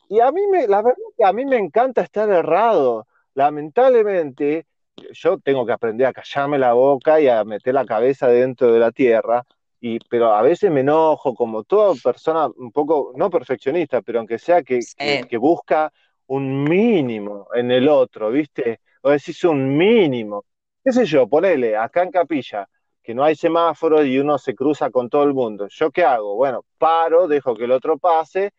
[0.09, 3.07] Y a mí me, la verdad que a mí me encanta estar errado.
[3.35, 4.67] Lamentablemente,
[5.13, 8.79] yo tengo que aprender a callarme la boca y a meter la cabeza dentro de
[8.79, 9.45] la tierra.
[9.81, 14.39] Y, pero a veces me enojo, como toda persona un poco, no perfeccionista, pero aunque
[14.39, 14.97] sea que, Sí.
[14.99, 15.93] que, que busca
[16.27, 18.81] un mínimo en el otro, ¿viste?
[19.03, 20.45] O decís un mínimo.
[20.85, 21.29] ¿Qué sé yo?
[21.29, 22.69] Ponele, acá en Capilla,
[23.03, 25.67] que no hay semáforos y uno se cruza con todo el mundo.
[25.69, 26.37] ¿Yo qué hago?
[26.37, 28.53] Bueno, paro, dejo que el otro pase,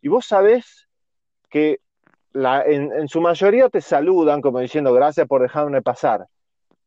[0.00, 0.88] y vos sabés
[1.48, 1.80] que
[2.34, 6.26] en, en su mayoría te saludan como diciendo gracias por dejarme pasar.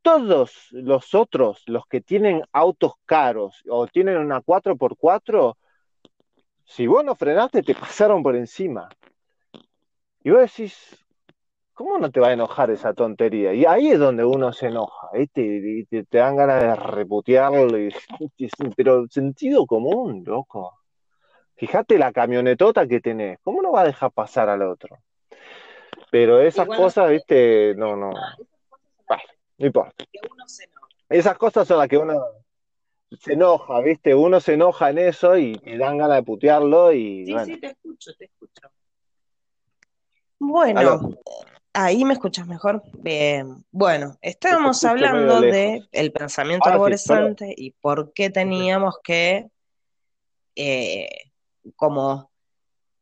[0.02, 5.56] Todos los otros, los que tienen autos caros o tienen una 4x4,
[6.64, 8.90] si vos no frenaste, te pasaron por encima.
[10.24, 11.07] Y vos decís,
[11.78, 13.54] ¿cómo no te va a enojar esa tontería?
[13.54, 15.42] Y ahí es donde uno se enoja, ¿viste?
[15.44, 17.94] Y te, te dan ganas de reputearlo, y-
[18.76, 20.74] pero sentido común, loco.
[21.56, 24.98] Fíjate la camionetota que tenés, ¿cómo no va a dejar pasar al otro?
[26.10, 27.76] Pero esas Igual- cosas, ¿viste?
[27.76, 28.10] No, no.
[29.08, 29.24] Bueno,
[29.60, 30.04] no importa.
[31.10, 32.20] Esas cosas son las que uno
[33.20, 34.16] se enoja, ¿viste?
[34.16, 37.46] Uno se enoja en eso y te dan ganas de putearlo y Sí, bueno.
[37.46, 38.62] sí, te escucho, te escucho.
[40.40, 41.00] Bueno, Aló.
[41.78, 42.82] Ahí me escuchas mejor.
[42.94, 43.64] Bien.
[43.72, 49.50] Bueno, estábamos hablando de el pensamiento Ahora sí, arborescente y por qué teníamos que,
[50.56, 51.10] eh,
[51.76, 52.32] como,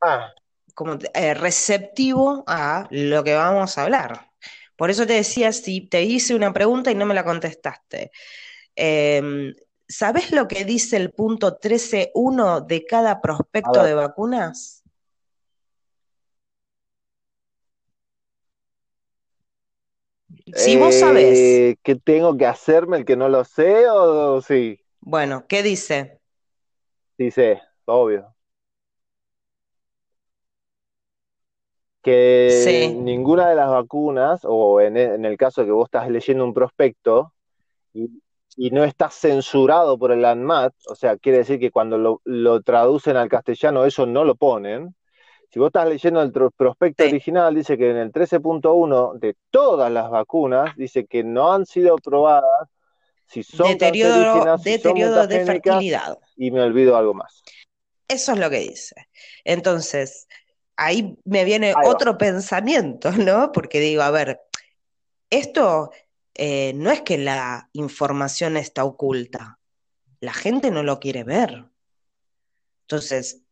[0.01, 0.33] Ah,
[0.73, 4.29] como eh, receptivo a lo que vamos a hablar.
[4.75, 8.11] Por eso te decía, si te hice una pregunta y no me la contestaste.
[8.75, 9.53] Eh,
[9.87, 14.83] ¿sabés lo que dice el punto 13.1 de cada prospecto de vacunas?
[20.55, 24.79] Si vos sabés, eh, ¿qué tengo que hacerme el que no lo sé o sí?
[25.01, 26.19] bueno, ¿qué dice?
[27.31, 28.33] Sé, obvio.
[32.01, 32.95] Que Sí.
[32.95, 36.43] ninguna de las vacunas, o en, e- en el caso de que vos estás leyendo
[36.45, 37.33] un prospecto
[37.93, 38.09] y,
[38.57, 42.61] y no está censurado por el ANMAT, o sea, quiere decir que cuando lo, lo
[42.63, 44.95] traducen al castellano eso no lo ponen.
[45.55, 47.11] Si vos estás leyendo el prospecto Sí.
[47.11, 51.95] original, dice que en el 13.1 de todas las vacunas, dice que no han sido
[51.95, 52.67] probadas
[53.25, 56.19] si son Deterioro, si son deterioro de mutagénicas, fertilidad.
[56.35, 57.41] y me olvido algo más.
[58.05, 59.07] Eso es lo que dice.
[59.45, 60.27] Entonces,
[60.75, 63.53] ahí me viene otro pensamiento, ¿no?
[63.53, 64.41] Porque digo, a ver,
[65.29, 65.91] esto
[66.33, 69.57] eh, no es que la información está oculta,
[70.19, 71.63] la gente no lo quiere ver.
[72.81, 73.44] Entonces,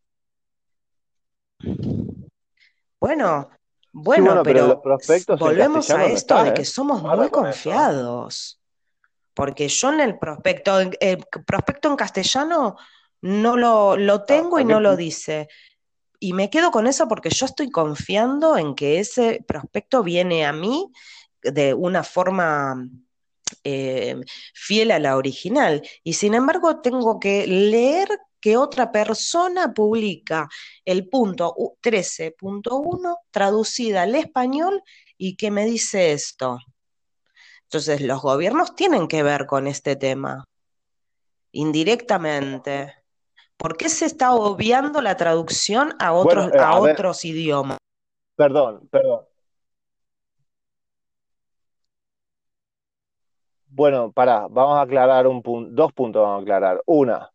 [3.04, 3.50] bueno,
[3.92, 4.82] bueno, pero,
[5.38, 6.64] volvemos a esto de que ¿eh?
[6.64, 8.58] somos muy confiados.
[9.34, 12.76] Porque yo en el prospecto, el prospecto en castellano
[13.20, 15.48] no lo, lo ah, tengo y no lo dice.
[16.18, 20.52] Y me quedo con eso porque yo estoy confiando en que ese prospecto viene a
[20.52, 20.90] mí
[21.42, 22.88] de una forma
[23.64, 24.16] eh,
[24.54, 25.82] fiel a la original.
[26.02, 28.08] Y sin embargo, tengo que leer
[28.44, 30.50] que otra persona publica
[30.84, 34.82] el punto 13.1 traducida al español
[35.16, 36.58] y que me dice esto.
[37.62, 40.44] Entonces, los gobiernos tienen que ver con este tema,
[41.52, 42.92] indirectamente.
[43.56, 47.78] ¿Por qué se está obviando la traducción a otros, eh, a, otros idiomas?
[48.36, 49.22] Perdón, perdón.
[53.68, 56.82] Bueno, pará, vamos a aclarar un punto, dos puntos vamos a aclarar.
[56.84, 57.30] Una,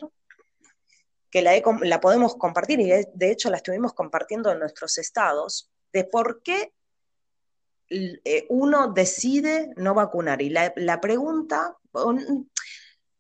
[1.31, 6.03] que la, la podemos compartir y de hecho la estuvimos compartiendo en nuestros estados, de
[6.03, 6.73] por qué
[8.49, 10.41] uno decide no vacunar.
[10.41, 11.77] Y la, pregunta,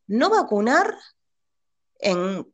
[0.07, 0.97] no vacunar
[1.99, 2.47] en,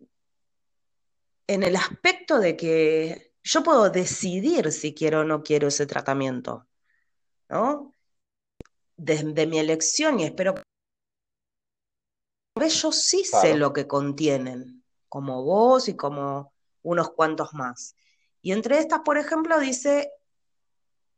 [1.47, 6.67] en el aspecto de que yo puedo decidir si quiero o no quiero ese tratamiento,
[7.49, 7.95] ¿no?
[8.95, 15.95] Desde mi elección y espero que yo sí sé lo que contienen, como vos y
[15.95, 17.95] como unos cuantos más.
[18.41, 20.11] Y entre estas, por ejemplo, dice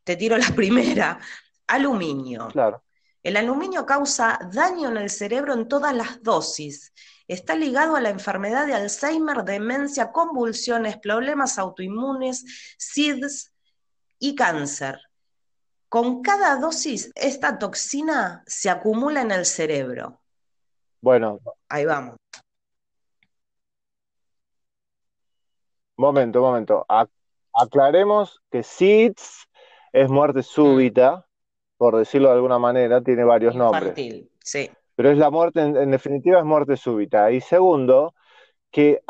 [0.04, 1.20] te tiro la primera,
[1.68, 2.48] aluminio.
[2.50, 2.84] Claro.
[3.24, 6.92] El aluminio causa daño en el cerebro en todas las dosis.
[7.28, 13.54] Está ligado a la enfermedad de Alzheimer, demencia, convulsiones, problemas autoinmunes, SIDS
[14.18, 15.00] y cáncer.
[15.88, 20.22] Con cada dosis, esta toxina se acumula en el cerebro.
[21.00, 21.40] Bueno.
[21.70, 22.18] Ahí vamos.
[25.98, 26.86] Momento, momento.
[27.54, 29.48] Aclaremos que SIDS
[29.94, 31.26] es muerte súbita,
[31.78, 34.30] por decirlo de alguna manera, tiene varios Infantil, nombres.
[34.44, 34.70] sí.
[34.96, 37.32] Pero es la muerte, en, definitiva, es muerte súbita.
[37.32, 38.14] Y segundo,
[38.70, 39.02] que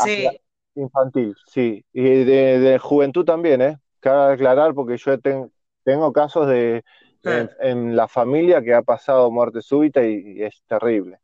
[0.75, 1.83] infantil, sí.
[1.91, 3.77] Y de, juventud también, ¿eh?
[3.99, 6.83] Cabe aclarar, porque yo tengo casos de
[7.25, 7.47] ah.
[7.59, 11.19] en, la familia que ha pasado muerte súbita y, es terrible.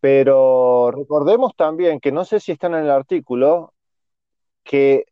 [0.00, 3.74] Pero recordemos también que no sé si está en el artículo
[4.62, 5.06] que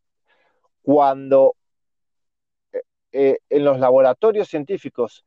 [0.82, 1.56] cuando
[3.16, 5.24] eh, en los laboratorios científicos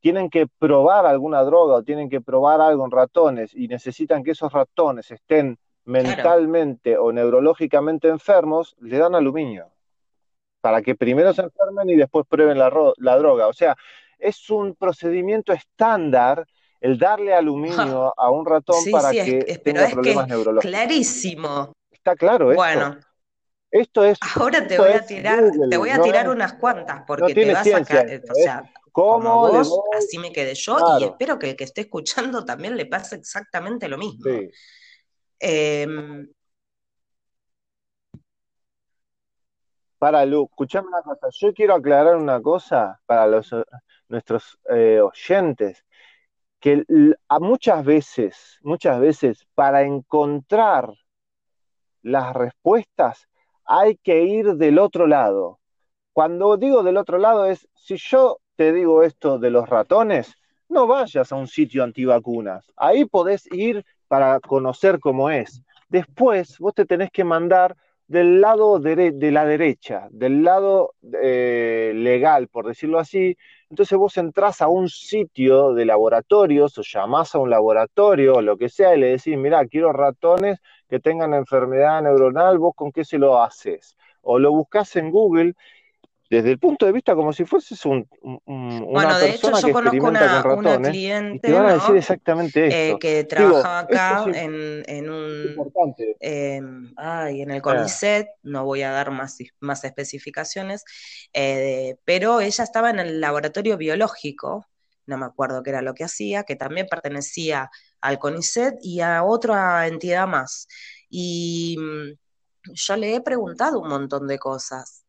[0.00, 4.30] tienen que probar alguna droga o tienen que probar algo en ratones y necesitan que
[4.30, 9.70] esos ratones estén mentalmente o neurológicamente enfermos, le dan aluminio
[10.62, 13.48] para que primero se enfermen y después prueben la, droga.
[13.48, 13.76] O sea,
[14.18, 16.46] es un procedimiento estándar
[16.80, 20.70] el darle aluminio a un ratón para que tenga problemas neurológicos.
[20.70, 21.72] Clarísimo.
[21.92, 22.54] Está claro.
[22.54, 23.06] Bueno, esto
[23.70, 24.18] es.
[24.36, 27.84] Ahora te voy a tirar, te voy a tirar unas cuantas, porque te vas a
[27.84, 28.22] caer.
[28.30, 32.44] O sea, ¿Cómo vos, así me quedé yo, y espero que el que esté escuchando
[32.46, 34.24] también le pase exactamente lo mismo.
[35.38, 36.26] Em,
[39.98, 41.28] para Lu, escuchame una cosa.
[41.30, 43.50] Yo quiero aclarar una cosa para los,
[44.08, 45.84] nuestros eh, oyentes,
[46.58, 46.84] que
[47.28, 50.90] a muchas veces, muchas veces, para encontrar
[52.00, 53.28] las respuestas,
[53.66, 55.58] hay que ir del otro lado.
[56.12, 60.34] Cuando digo del otro lado es, si yo te digo esto de los ratones,
[60.68, 62.72] no vayas a un sitio antivacunas.
[62.76, 65.62] Ahí podés ir para conocer cómo es.
[65.88, 67.76] Después vos te tenés que mandar
[68.08, 73.36] del lado de la derecha, del lado eh, legal, por decirlo así.
[73.68, 78.56] Entonces vos entrás a un sitio de laboratorios o llamás a un laboratorio o lo
[78.56, 83.04] que sea y le decís, mira, quiero ratones que tengan enfermedad neuronal, vos con qué
[83.04, 83.96] se lo haces.
[84.22, 85.54] O lo buscas en Google
[86.28, 88.08] desde el punto de vista como si fueses un,
[88.44, 92.98] bueno, de hecho, yo conozco una, cliente van a decir exactamente eh, esto.
[92.98, 95.56] que trabaja acá en, en, un
[96.20, 96.60] eh,
[96.96, 100.84] ay, en el CONICET, no voy a dar más, más especificaciones,
[101.32, 104.66] eh, pero ella estaba en el laboratorio biológico,
[105.06, 107.70] no me acuerdo qué era lo que hacía, que también pertenecía
[108.06, 110.68] al CONICET y a otra entidad más.
[111.08, 115.06] Y mm, yo le he preguntado un montón de cosas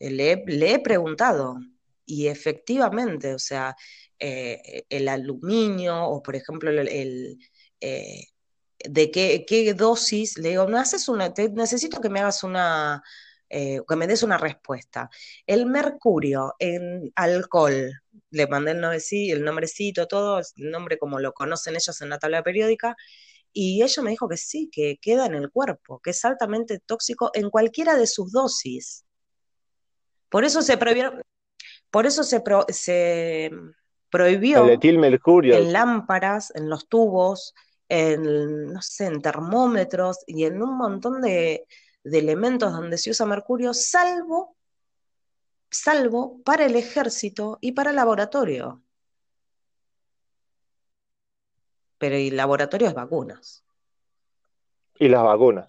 [0.00, 1.58] le, he preguntado
[2.06, 3.76] y efectivamente, o sea,
[4.18, 7.38] eh, el aluminio o por ejemplo el,
[7.80, 8.24] eh,
[8.78, 13.02] de qué, dosis, le digo, ¿me haces una, necesito que me hagas una,
[13.48, 15.10] eh, que me des una respuesta.
[15.46, 17.99] El mercurio en alcohol,
[18.30, 18.84] le mandé el,
[19.30, 22.96] el nombrecito, todo, el nombre como lo conocen ellos en la tabla periódica,
[23.52, 27.30] y ella me dijo que sí, que queda en el cuerpo, que es altamente tóxico
[27.34, 29.04] en cualquiera de sus dosis.
[30.28, 31.12] Por eso se prohibió,
[31.90, 33.50] por eso se, se
[34.10, 37.54] prohibió en lámparas, en los tubos,
[37.88, 41.66] en, no sé, en termómetros y en un montón de,
[42.04, 44.56] elementos donde se usa mercurio, salvo,
[45.70, 48.82] salvo para el ejército y para el laboratorio.
[51.98, 53.64] Pero y laboratorio es vacunas.
[54.98, 55.68] Y las vacunas.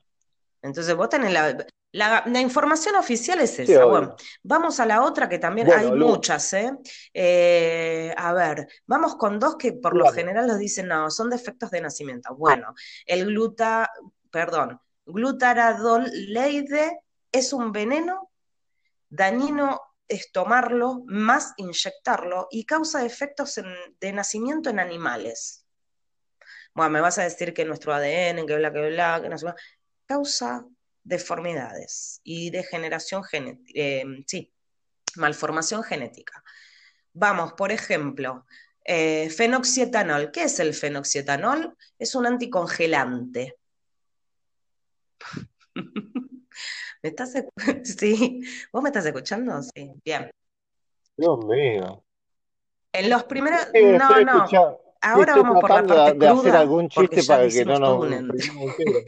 [0.62, 3.86] Entonces vos tenés la, la, información oficial es esa.
[3.86, 6.72] bueno, vamos a la otra que también hay muchas, ¿eh?
[7.14, 8.14] ¿eh?
[8.16, 11.82] A ver, vamos con dos que por lo general nos dicen, no, son defectos de
[11.82, 12.36] nacimiento.
[12.36, 12.74] Bueno,
[13.06, 13.90] el gluta,
[14.30, 18.30] perdón, glutaradol-leide es un veneno,
[19.10, 19.82] dañino
[20.12, 23.60] es tomarlo más inyectarlo y causa efectos
[24.00, 25.66] de nacimiento en animales.
[26.74, 29.48] Bueno, me vas a decir que nuestro ADN, que bla, que bla, que no sé,
[30.06, 30.66] causa
[31.04, 34.54] deformidades y degeneración genética, eh, sí,
[35.16, 36.44] malformación genética.
[37.14, 38.46] Vamos, por ejemplo,
[38.84, 40.32] eh, fenoxietanol.
[40.32, 41.78] ¿Qué es el fenoxietanol?
[41.98, 43.58] Es un anticongelante.
[47.04, 47.34] ¿Me estás
[47.84, 48.42] sí.
[48.72, 49.62] ¿Vos me estás escuchando?
[49.64, 50.32] Sí, bien.
[51.18, 52.04] Dios mío.
[52.94, 53.68] En los primeros.
[53.74, 54.80] no, no.
[55.04, 58.36] Ahora vamos por la parte de, hacer algún chiste para que no nos.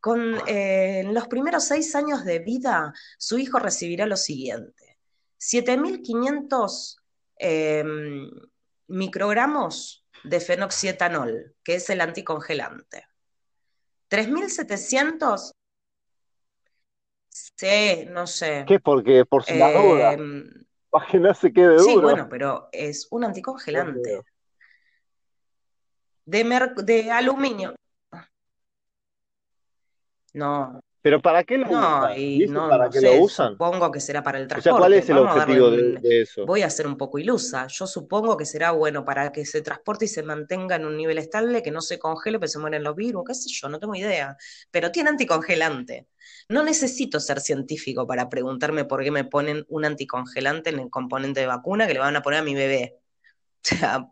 [0.00, 4.98] Con, eh, en los primeros seis años de vida, su hijo recibirá lo siguiente:
[5.38, 6.96] 7.500
[7.36, 8.30] em,
[8.86, 13.04] microgramos de fenoxietanol, que es el anticongelante.
[14.08, 15.52] 3.700
[17.30, 18.64] Sí, no sé.
[18.66, 18.80] ¿Qué?
[18.80, 20.12] Porque por si la duda.
[20.12, 20.50] Em,
[20.90, 21.84] para que no se quede duro.
[21.84, 24.22] Sí, bueno, pero es un anticongelante.
[26.24, 26.44] De,
[26.84, 27.74] de aluminio.
[30.34, 30.80] No.
[31.02, 33.52] ¿Pero para qué lo no, Y no, ¿Para qué lo usan?
[33.52, 34.70] Supongo que será para el transporte.
[34.70, 36.44] O sea, ¿cuál es el objetivo de, eso?
[36.44, 37.66] Voy a ser un poco ilusa.
[37.68, 41.16] Yo supongo que será bueno para que se transporte y se mantenga en un nivel
[41.16, 43.94] estable, que no se congele, que se mueren los virus, qué sé yo, no tengo
[43.94, 44.36] idea.
[44.70, 46.06] Pero tiene anticongelante.
[46.50, 51.40] No necesito ser científico para preguntarme por qué me ponen un anticongelante en el componente
[51.40, 52.96] de vacuna que le van a poner a mi bebé.
[53.62, 54.08] O sea,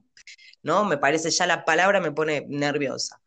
[0.62, 0.84] ¿no?
[0.84, 3.18] Me parece ya la palabra me pone nerviosa.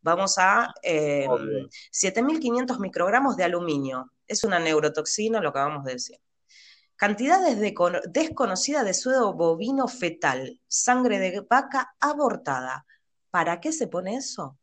[0.00, 4.12] Vamos a 7.500 em, microgramos de aluminio.
[4.26, 6.18] Es una neurotoxina, lo que acabamos de decir.
[6.96, 7.58] Cantidades
[8.08, 12.86] desconocidas de suero bovino fetal, sangre de vaca abortada.
[13.30, 14.58] ¿Para qué se pone eso?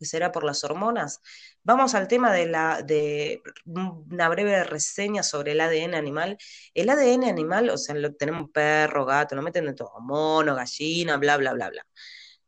[0.00, 1.22] ¿Será por las hormonas?
[1.62, 6.36] Vamos al tema de, la, de una breve reseña sobre el ADN animal.
[6.74, 11.16] El ADN animal, o sea, lo, tenemos perro, gato, lo meten de todo, mono, gallina,
[11.16, 11.86] bla, bla, bla, bla.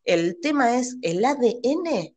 [0.09, 2.17] El tema es el ADN.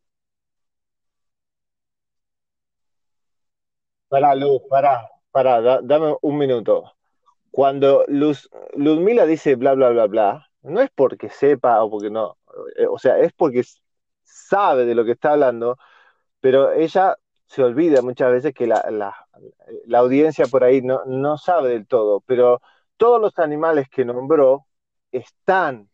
[4.08, 6.90] Para, Luz, para, para, dame un minuto.
[7.50, 12.38] Cuando Luz, Luzmila dice bla, bla, bla, bla, no es porque sepa o porque no,
[12.78, 13.62] eh, o sea, es porque
[14.22, 15.76] sabe de lo que está hablando,
[16.40, 18.82] pero ella se olvida muchas veces que la,
[19.84, 22.62] la audiencia por ahí no, no sabe del todo, pero
[22.96, 24.66] todos los animales que nombró
[25.10, 25.90] están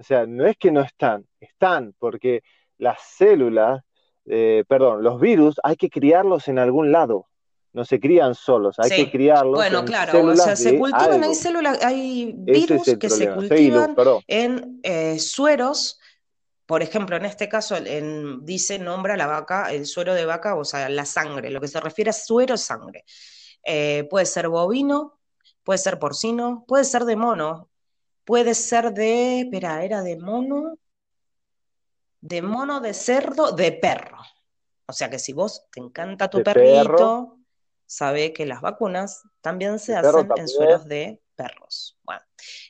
[0.00, 2.42] o sea, no es que no están, están, porque
[2.78, 3.82] las células,
[4.26, 7.26] eh, perdón, los virus hay que criarlos en algún lado.
[7.72, 11.34] no se crían solos, hay que criarlos Bueno, en claro, o sea, se cultivan, hay
[11.36, 13.34] células, hay es virus que se problema.
[13.36, 13.94] Cultivan
[14.26, 16.00] en eh, sueros.
[16.66, 20.64] Por ejemplo, en este caso, en- dice, nombra la vaca, el suero de vaca, o
[20.64, 21.50] sea, la sangre.
[21.50, 23.04] Lo que se refiere a suero es sangre.
[23.64, 25.20] Eh, puede ser bovino,
[25.62, 27.68] puede ser porcino, puede ser de mono,
[28.30, 30.78] puede ser de, espera, era de mono,
[32.20, 34.18] de mono, de cerdo, de perro.
[34.86, 37.38] O sea que si vos te encanta tu De perrito, perro,
[37.86, 41.98] sabe que las vacunas también se de hacen en sueros de perros.
[42.04, 42.22] Bueno,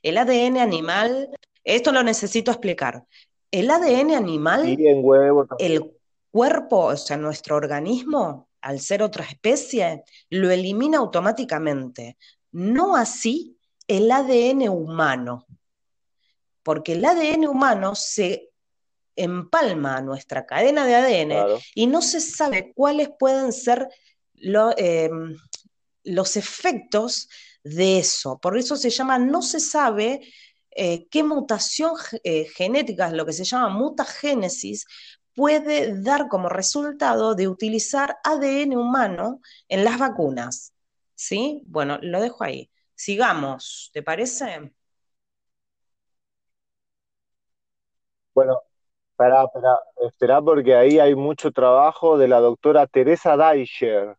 [0.03, 1.29] el ADN animal,
[1.63, 3.05] esto lo necesito explicar.
[3.51, 5.95] El ADN animal en huevo el
[6.31, 12.17] cuerpo, o sea, nuestro organismo, al ser otra especie, lo elimina automáticamente.
[12.51, 13.59] No así
[13.91, 15.47] el ADN humano,
[16.63, 18.51] porque el ADN humano se
[19.17, 21.59] empalma a nuestra cadena de ADN Claro.
[21.75, 23.89] y no se sabe cuáles pueden ser
[24.35, 25.11] lo- eh,
[26.05, 27.29] los efectos
[27.63, 28.39] de eso.
[28.39, 30.21] Por eso se llama, no se sabe
[30.71, 31.95] eh, qué mutación
[32.25, 34.87] eh, genética, lo que se llama mutagénesis,
[35.35, 40.73] puede dar como resultado de utilizar ADN humano en las vacunas.
[41.15, 41.63] ¿Sí?
[41.67, 42.71] Bueno, lo dejo ahí.
[42.95, 44.73] Sigamos, ¿te parece?
[48.41, 48.63] Bueno,
[49.11, 49.79] espera, espera,
[50.09, 54.17] espera, porque ahí hay mucho trabajo de la doctora Teresa Deicher.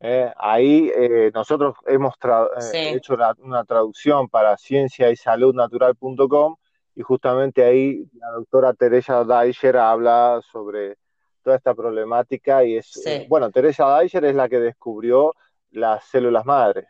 [0.00, 0.32] ¿eh?
[0.36, 6.56] Ahí eh, nosotros hemos tra- eh, hecho la- una traducción para ciencia y saludnatural.com
[6.96, 10.96] y justamente ahí la doctora Teresa Deicher habla sobre
[11.44, 15.32] toda esta problemática y es, eh, sí, bueno, Teresa Deicher es la que descubrió
[15.70, 16.86] las células madres.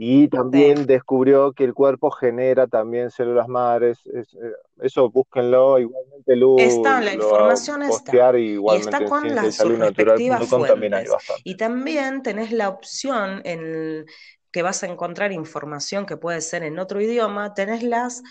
[0.00, 0.28] Y sí.
[0.28, 3.98] también descubrió que el cuerpo genera también células madres.
[4.06, 5.78] Es- eh, eso búsquenlo.
[5.80, 7.92] Igualmente Lu Está, la lo información está.
[7.94, 11.06] postear y Y igualmente está con las respectivas saludnatural.com también hay.
[11.42, 14.06] Y también tenés la opción en
[14.52, 18.22] que vas a encontrar información que puede ser en otro idioma, tenés las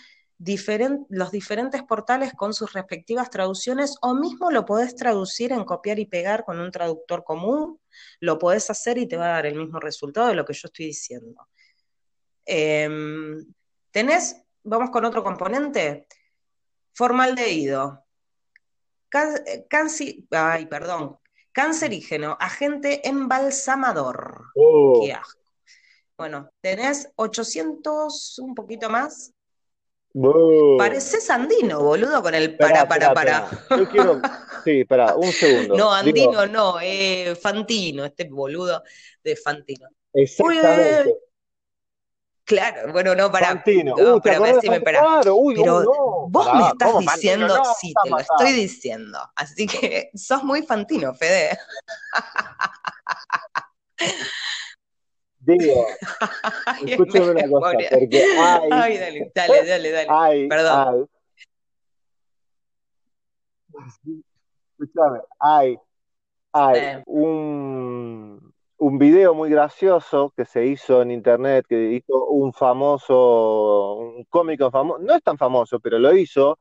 [1.09, 6.05] los diferentes portales con sus respectivas traducciones o mismo lo podés traducir en copiar y
[6.05, 7.79] pegar con un traductor común,
[8.19, 10.67] lo podés hacer y te va a dar el mismo resultado de lo que yo
[10.67, 11.47] estoy diciendo.
[12.47, 13.45] Em,
[13.91, 16.07] tenés, vamos con otro componente,
[16.93, 18.05] formaldehído.
[19.09, 21.17] Can- eh, canci- ay, perdón,
[21.51, 24.45] cancerígeno, agente embalsamador.
[24.55, 25.41] Oh, Qué asco.
[26.17, 29.33] Bueno, tenés 800, un poquito más.
[30.77, 33.49] Pareces andino, boludo, con el para, para, para.
[33.69, 34.21] Yo quiero.
[34.63, 35.75] Sí, espera, un segundo.
[35.77, 38.81] No, Digo, andino no, eh, Fantino, este boludo
[39.23, 39.89] de Fantino.
[40.13, 41.15] Exactamente.
[42.47, 43.93] Claro, bueno, no, para, Fantino.
[43.95, 44.99] no, Uh, ¿te pero acordás de decime, espera.
[45.01, 46.27] Claro, uy, uy, Pero no.
[46.29, 47.11] vos me estás ¿cómo Fantino?
[47.11, 49.19] diciendo, No, sí, te lo estoy diciendo.
[49.35, 51.57] Así que sos muy Fantino, Fede.
[55.39, 55.87] Digo,
[56.87, 58.25] escúchame una cosa, porque
[58.71, 60.47] Ay, dale, dale, dale, dale.
[60.49, 61.09] Perdón.
[64.79, 65.77] escúchame, hay,
[66.53, 67.03] hay Sí.
[67.07, 68.46] un,
[68.77, 74.69] un video muy gracioso que se hizo en internet, que hizo un famoso, un cómico
[74.69, 76.59] famoso, no es tan famoso, pero lo hizo,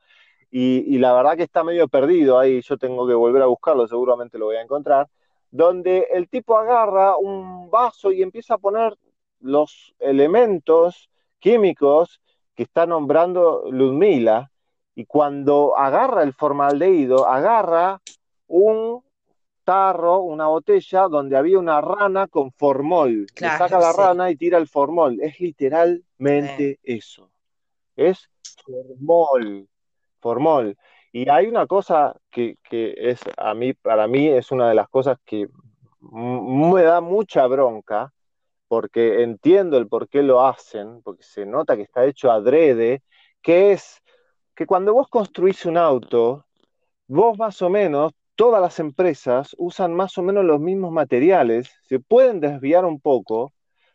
[0.51, 4.39] y, la verdad que está medio perdido ahí, yo tengo que volver a buscarlo, seguramente
[4.39, 5.09] lo voy a encontrar,
[5.51, 8.97] donde el tipo agarra un vaso y empieza a poner
[9.41, 12.21] los elementos químicos
[12.55, 14.51] que está nombrando Ludmila,
[14.95, 18.01] y cuando agarra el formaldehído, agarra
[18.47, 19.03] un
[19.67, 23.27] tarro, una botella donde había una rana con formol.
[23.39, 24.01] Le saca la sí.
[24.01, 25.21] rana y tira el formol.
[25.21, 27.31] Es literalmente eso.
[27.97, 28.31] Es
[28.64, 29.69] formol.
[30.21, 30.77] Formol.
[31.11, 34.89] Y hay una cosa que, que es a mí, para mí, es una de las
[34.89, 35.49] cosas que
[36.01, 38.12] me da mucha bronca,
[38.69, 43.03] porque entiendo el por qué lo hacen, porque se nota que está hecho adrede,
[43.43, 44.01] que es
[44.55, 46.47] que cuando vos construís un auto,
[47.09, 51.99] vos más o menos, todas las empresas usan más o menos los mismos materiales, se
[51.99, 53.53] pueden desviar un poco,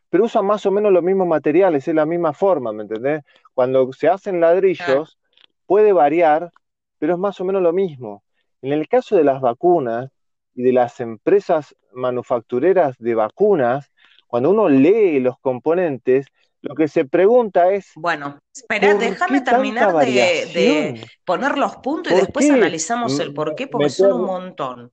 [0.09, 3.23] pero usan más o menos los mismos materiales, es la misma forma, ¿me entendés?
[3.53, 5.17] Cuando se hacen ladrillos,
[5.65, 6.51] puede variar,
[6.97, 8.23] pero es más o menos lo mismo.
[8.61, 10.11] En el caso de las vacunas
[10.53, 13.91] y de las empresas manufactureras de vacunas,
[14.27, 16.27] cuando uno lee los componentes,
[16.61, 20.95] lo que se pregunta es, Bueno, espera, ¿por déjame terminar de,
[21.25, 24.25] poner los puntos y ¿Por después qué analizamos el m- por qué, porque son un
[24.25, 24.91] montón.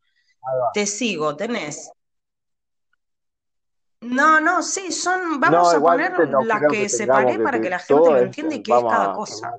[0.74, 1.90] Te sigo, tenés.
[4.00, 7.60] No, no, sí, son, vamos No, a poner no las que que separé que, para
[7.60, 9.52] que la gente lo entienda y qué es cada a cosa.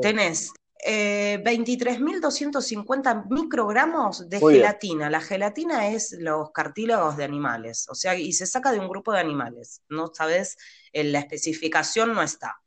[0.00, 0.52] Tenés
[0.86, 5.08] Eh, 23.250 microgramos de gelatina.
[5.08, 9.10] La gelatina es los cartílagos de animales, o sea, y se saca de un grupo
[9.12, 9.80] de animales.
[9.88, 10.58] No sabes,
[10.94, 12.60] en la especificación no está.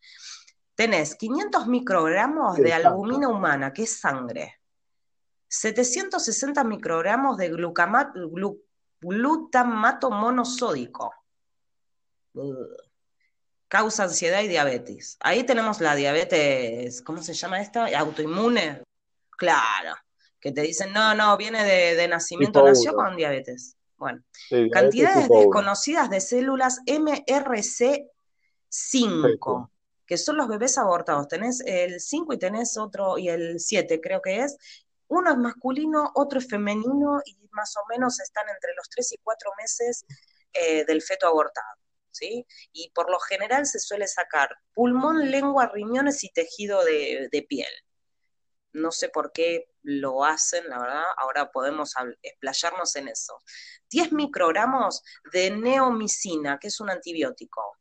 [0.76, 4.62] Tenés 500 microgramos de albumina humana, que es sangre.
[5.48, 7.50] 760 microgramos de
[9.00, 11.12] glutamato monosódico
[13.68, 15.18] causa ansiedad y diabetes.
[15.20, 17.88] Ahí tenemos la diabetes, ¿cómo se llama esta?
[17.98, 18.84] Autoinmune.
[19.32, 19.96] Claro,
[20.40, 23.76] que te dicen, no, no, viene de, nacimiento, nació con diabetes.
[23.98, 24.24] Bueno,
[24.72, 26.80] cantidades desconocidas de células
[28.70, 29.70] MRC5,
[30.06, 31.28] que son los bebés abortados.
[31.28, 34.58] Tenés el 5 y tenés otro, y el 7 creo que es.
[35.08, 39.18] Uno es masculino, otro es femenino y más o menos están entre los 3 y
[39.24, 40.06] 4 meses
[40.54, 41.78] eh, del feto abortado.
[42.72, 47.72] Y por lo general se suele sacar pulmón, lengua, riñones y tejido de, piel.
[48.74, 53.40] No sé por qué lo hacen, la verdad, ahora podemos explayarnos en eso.
[53.90, 55.02] 10 microgramos
[55.32, 57.78] de neomicina, que es un antibiótico.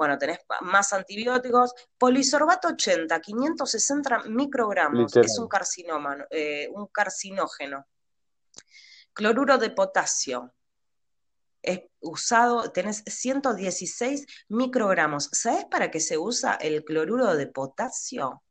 [0.00, 1.74] Bueno, tenés más antibióticos.
[1.98, 7.86] Polisorbato 80, 560 microgramos, es un carcinoma, eh, un carcinógeno.
[9.12, 10.54] Cloruro de potasio,
[11.60, 15.28] es usado, tenés 116 microgramos.
[15.32, 18.42] ¿Sabes para qué se usa el cloruro de potasio?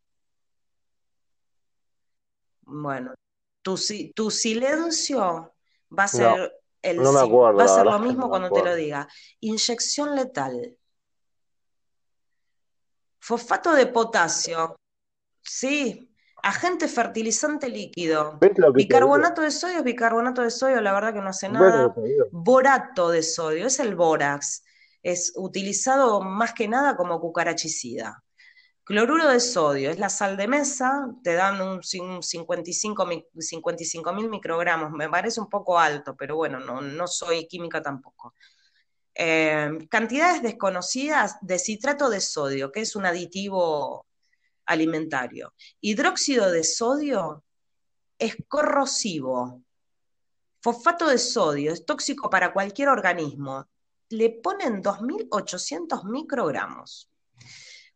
[2.61, 3.15] Bueno,
[3.63, 3.75] tu,
[4.13, 5.55] tu silencio
[5.97, 9.07] va a ser el va a ser lo mismo cuando te lo diga.
[9.39, 10.78] Inyección letal.
[13.29, 14.75] Fosfato de potasio.
[15.43, 16.09] Sí,
[16.41, 18.39] Agente fertilizante líquido.
[18.73, 21.93] Bicarbonato de sodio es bicarbonato de sodio, la verdad que no hace nada.
[22.31, 24.63] Borato de sodio, es el bórax.
[25.03, 28.23] Es utilizado más que nada como cucarachicida.
[28.83, 33.05] Cloruro de sodio es la sal de mesa, te dan un, 55
[34.15, 34.89] mil microgramos.
[34.91, 38.33] Me parece un poco alto, pero bueno, no, soy química tampoco.
[39.21, 44.07] Eh, cantidades desconocidas de citrato de sodio, que es un aditivo
[44.65, 45.53] alimentario.
[45.81, 47.43] Hidróxido de sodio
[48.17, 49.61] es corrosivo.
[50.61, 53.67] Fosfato de sodio es tóxico para cualquier organismo.
[54.07, 57.11] Le ponen 2.800 microgramos.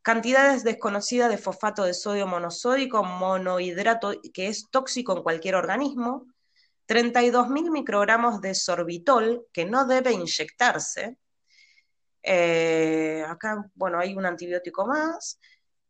[0.02, 6.33] Cantidades desconocidas de fosfato de sodio monosódico, monohidrato, que es tóxico en cualquier organismo.
[6.88, 11.18] 32.000 microgramos de sorbitol, que no debe inyectarse.
[12.22, 15.40] Eh, acá, bueno, hay un antibiótico más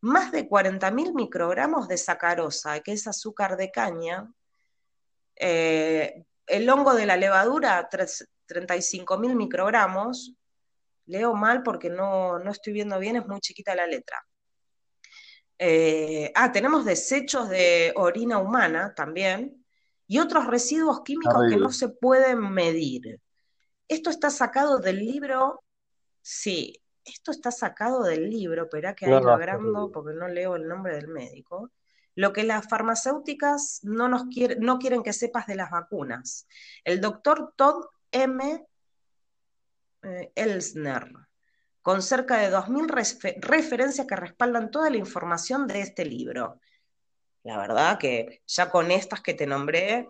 [0.04, 4.30] más de 40.000 microgramos de sacarosa, que es azúcar de caña,
[5.38, 10.34] eh, el hongo de la levadura, 35.000 microgramos,
[11.06, 14.22] leo mal porque no, estoy viendo bien, es muy chiquita la letra.
[15.58, 19.63] Eh, ah, tenemos desechos de orina humana también
[20.14, 23.20] y otros residuos químicos que no se pueden medir.
[23.88, 25.64] Esto está sacado del libro,
[26.22, 30.68] sí, esto está sacado del libro, pero que ahí lo agrando porque no leo el
[30.68, 31.72] nombre del médico.
[32.14, 34.26] Lo que las farmacéuticas no, nos
[34.60, 36.48] no quieren que sepas de las vacunas.
[36.84, 38.68] El doctor Todd M.
[40.04, 41.12] Eh, Elsner,
[41.82, 46.60] con cerca de 2.000 referencias que respaldan toda la información de este libro.
[47.44, 50.08] La verdad que ya con estas que te nombré,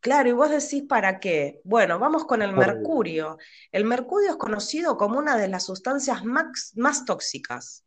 [0.00, 1.60] Claro, y vos decís para qué.
[1.64, 3.36] Bueno, vamos con el mercurio.
[3.72, 7.84] El mercurio es conocido como una de las sustancias más, más tóxicas.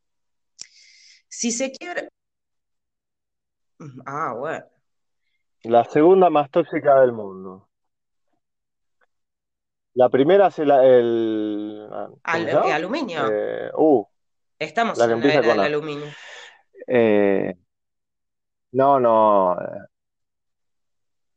[1.28, 2.10] Si se quiere...
[4.06, 4.66] Ah, bueno.
[5.64, 7.70] La segunda más tóxica del mundo.
[9.94, 11.90] La primera es el, el
[12.72, 13.28] aluminio.
[13.32, 14.06] Eh, uh,
[14.60, 16.08] Estamos en el aluminio.
[16.88, 17.56] Eh,
[18.72, 19.58] no, no.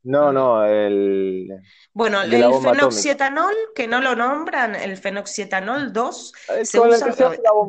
[0.05, 1.49] No, no, el.
[1.95, 6.33] Bueno, el fenoxietanol, que no lo nombran, el fenoxietanol 2,
[6.63, 7.15] se usa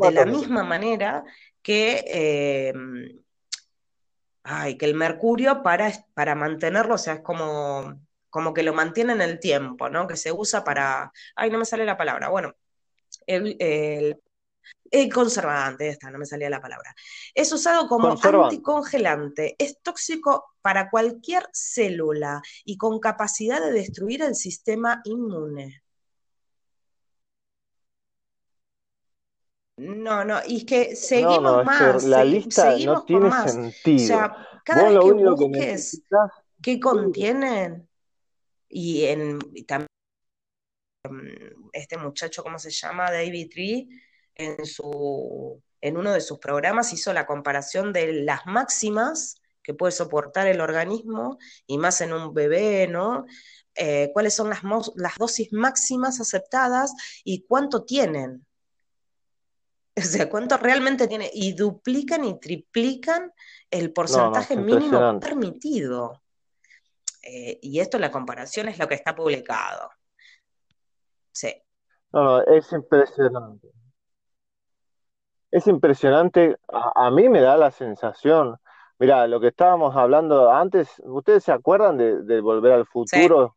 [0.01, 1.24] de la misma manera
[1.61, 2.03] que,
[2.74, 3.22] em,
[4.43, 9.13] ay, que el mercurio para, para mantenerlo, o sea, es como, como que lo mantiene
[9.13, 10.05] en el tiempo, ¿no?
[10.05, 11.13] Que se usa para.
[11.38, 12.28] Ay, no me sale la palabra.
[12.28, 12.53] Bueno,
[13.28, 14.22] el, el
[14.91, 16.93] el conservante, esta no me salía la palabra.
[17.34, 19.55] Es usado como anticongelante.
[19.57, 25.82] Es tóxico para cualquier célula y con capacidad de destruir el sistema inmune.
[29.78, 32.03] No, no, y es que seguimos más.
[32.05, 34.03] la lista no tiene sentido.
[34.03, 36.01] O sea, cada vez que busques
[36.61, 37.89] qué contienen,
[38.70, 39.88] y en también
[41.74, 43.11] este muchacho, ¿cómo se llama?
[43.11, 43.89] David Tree,
[44.36, 49.91] en su en uno de sus programas hizo la comparación de las máximas que puede
[49.91, 53.25] soportar el organismo, y más en un bebé, ¿no?
[53.73, 54.61] Eh, cuáles son las,
[54.95, 58.45] las dosis máximas aceptadas y cuánto tienen.
[59.97, 61.29] O sea, cuánto realmente tiene.
[61.33, 63.31] Y duplican y triplican
[63.71, 66.21] el porcentaje mínimo permitido.
[67.23, 69.89] Eh, y esto, la comparación, es lo que está publicado.
[71.31, 71.53] Sí.
[72.11, 73.67] No, no, es impresionante.
[75.56, 76.58] Es impresionante.
[76.68, 78.58] A, mí me da la sensación.
[78.99, 83.56] Mira, lo que estábamos hablando antes, ¿ustedes se acuerdan de, Volver al Futuro?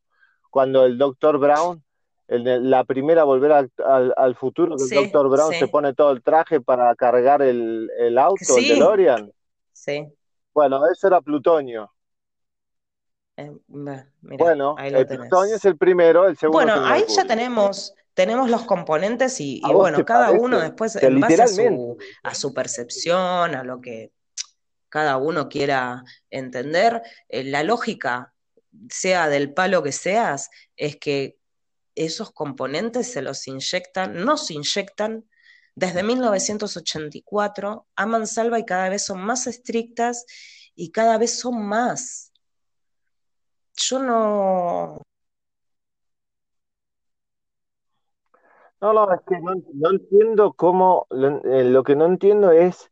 [0.48, 1.38] Cuando el Dr.
[1.38, 1.82] Brown,
[2.28, 5.28] la primera Volver al, Futuro, que el Dr.
[5.28, 9.32] Brown se pone todo el traje para cargar el, auto, el DeLorean.
[9.72, 10.06] Sí.
[10.54, 11.92] Bueno, eso era plutonio.
[13.36, 16.64] Eh, bueno, el plutonio es el primero, el segundo.
[16.64, 21.46] Bueno, ahí ya tenemos, tenemos los componentes y, bueno, cada uno después en base a
[21.46, 24.10] su, a su, percepción, a lo que
[24.88, 28.34] cada uno quiera entender, eh, la lógica,
[28.90, 31.38] sea del palo que seas, es que
[31.94, 35.24] esos componentes se los inyectan, no se inyectan
[35.76, 40.26] desde 1984 a mansalva y cada vez son más estrictas
[40.74, 42.32] y cada vez son más.
[43.76, 45.02] Yo no...
[48.80, 52.90] No, no, es que no, entiendo cómo, eh, lo, que no entiendo es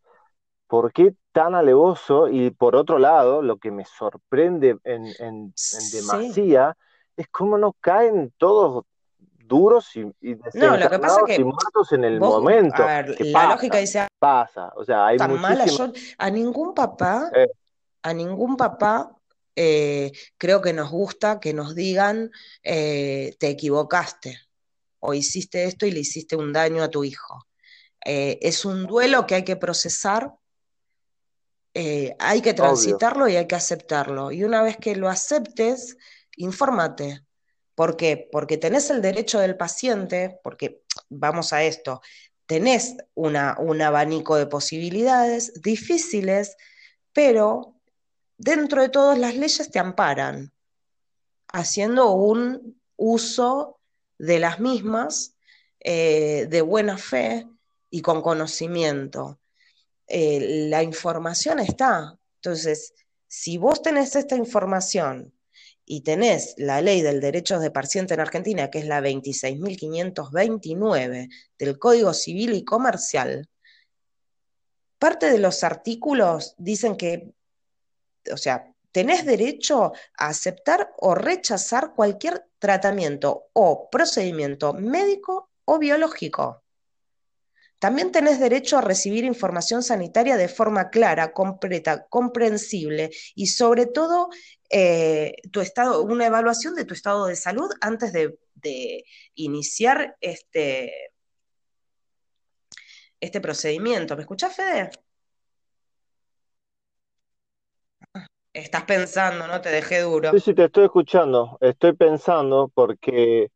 [0.67, 5.55] por qué tan alevoso y por otro lado, lo que me sorprende en, en,
[5.93, 6.77] demasía
[7.17, 8.85] es cómo no caen todos
[9.39, 12.83] duros y, y no, lo que pasa que muertos en el momento.
[12.83, 15.65] A ver, la lógica dice pasa, o sea, hay tan mala,
[16.19, 17.47] a ningún papá, eh.
[18.03, 19.13] a ningún papá
[19.55, 22.33] eh, creo que nos gusta que nos digan
[22.63, 24.46] te equivocaste
[25.07, 27.47] o hiciste esto y le hiciste un daño a tu hijo.
[28.01, 30.33] es un duelo que hay que procesar,
[31.75, 34.33] hay que transitarlo y hay que aceptarlo.
[34.33, 35.97] Y una vez que lo aceptes,
[36.37, 37.27] infórmate,
[37.77, 38.29] ¿Por qué?
[38.33, 42.01] Porque tenés el derecho del paciente, porque vamos a esto,
[42.47, 46.57] tenés una, un abanico de posibilidades difíciles,
[47.13, 47.77] pero
[48.39, 50.55] dentro de todas las leyes te amparan,
[51.53, 53.76] haciendo un uso
[54.19, 55.37] de las mismas
[55.81, 57.47] eh, de buena fe
[57.91, 59.41] y con conocimiento.
[60.07, 62.19] Eh, la información está.
[62.37, 62.95] Entonces,
[63.29, 65.33] si vos tenés esta información
[65.85, 71.79] y tenés la ley del derecho de paciente en Argentina, que es la 26.529 del
[71.79, 73.49] Código Civil y Comercial,
[74.99, 77.33] parte de los artículos dicen que,
[78.33, 86.65] o sea, tenés derecho a aceptar o rechazar cualquier tratamiento o procedimiento médico o biológico.
[87.79, 94.31] También tenés derecho a recibir información sanitaria de forma clara, completa, comprensible y sobre todo
[94.71, 95.35] eh,
[96.03, 98.39] una evaluación de tu estado de salud antes de,
[99.35, 100.91] iniciar este,
[103.21, 104.17] este procedimiento.
[104.17, 104.91] ¿Me escuchás, Fede?
[108.77, 109.59] Estás pensando, ¿no?
[109.63, 110.33] Te dejé duro.
[110.33, 111.57] Sí, sí, te estoy escuchando.
[111.63, 113.49] Estoy pensando porque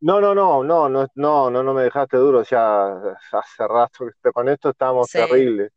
[0.00, 4.32] no, no, no, no, no, no, no, no me dejaste duro, ya hace rato que
[4.32, 5.70] con esto estamos terribles.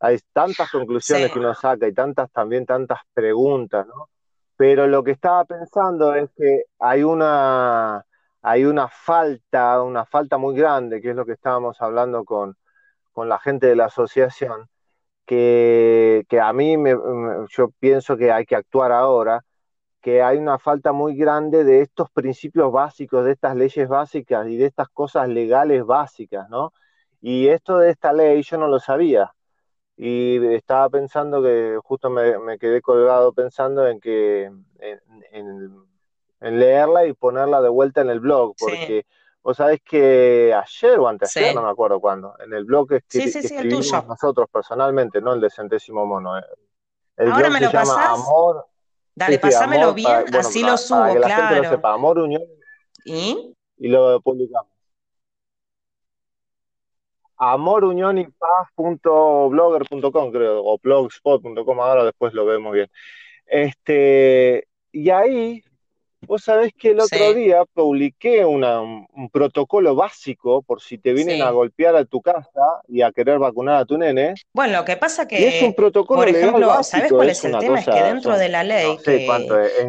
[0.00, 4.08] Hay tantas conclusiones que uno saca y tantas también tantas preguntas, ¿no?
[4.56, 8.04] Pero lo que estaba pensando es que hay una
[8.42, 12.56] hay una falta, una falta muy grande, que es lo que estábamos hablando con,
[13.12, 14.68] con la gente de la asociación,
[15.30, 16.90] que, que a mí me,
[17.50, 19.44] yo pienso que hay que actuar ahora,
[20.00, 24.56] que hay una falta muy grande de estos principios básicos, de estas leyes básicas y
[24.56, 26.72] de estas cosas legales básicas, ¿no?
[27.20, 29.32] Y esto de esta ley yo no lo sabía.
[29.96, 34.50] Y estaba pensando que justo me, quedé colgado pensando en que
[34.80, 35.84] en,
[36.40, 39.06] leerla y ponerla de vuelta en el blog, porque
[39.42, 44.06] vos sabés que ayer o antes, no me acuerdo cuándo, en el blog que, escribimos
[44.06, 46.38] nosotros personalmente, no el de Centésimo Mono.
[46.38, 46.44] Eh,
[47.16, 48.66] el Ahora me lo se llama Amor,
[49.14, 51.92] Dale, pásamelo bien, así lo subo, para que la Gente lo sepa.
[51.92, 52.42] Amor, Unión.
[53.04, 53.54] ¿Y?
[53.78, 54.70] Y lo publicamos.
[57.36, 62.90] Amor, Unión y Paz.blogger.com, creo, o blogspot.com, ahora después lo vemos bien.
[63.46, 65.62] Este, y ahí
[66.26, 71.48] Vos sabés que el otro día publiqué un protocolo básico por si te vienen a
[71.50, 74.34] golpear a tu casa y a querer vacunar a tu nene.
[74.52, 77.56] Bueno, lo que pasa que, es un protocolo por ejemplo, legal ¿sabés cuál es, el
[77.58, 77.80] tema?
[77.80, 78.98] es que dentro de la ley,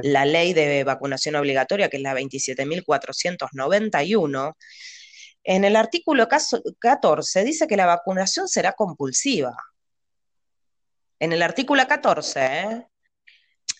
[0.04, 4.54] la ley de vacunación obligatoria, que es la 27.491,
[5.44, 6.30] En el artículo
[6.80, 9.54] 14 dice que la vacunación será compulsiva.
[11.20, 12.88] En el artículo 14, ¿eh?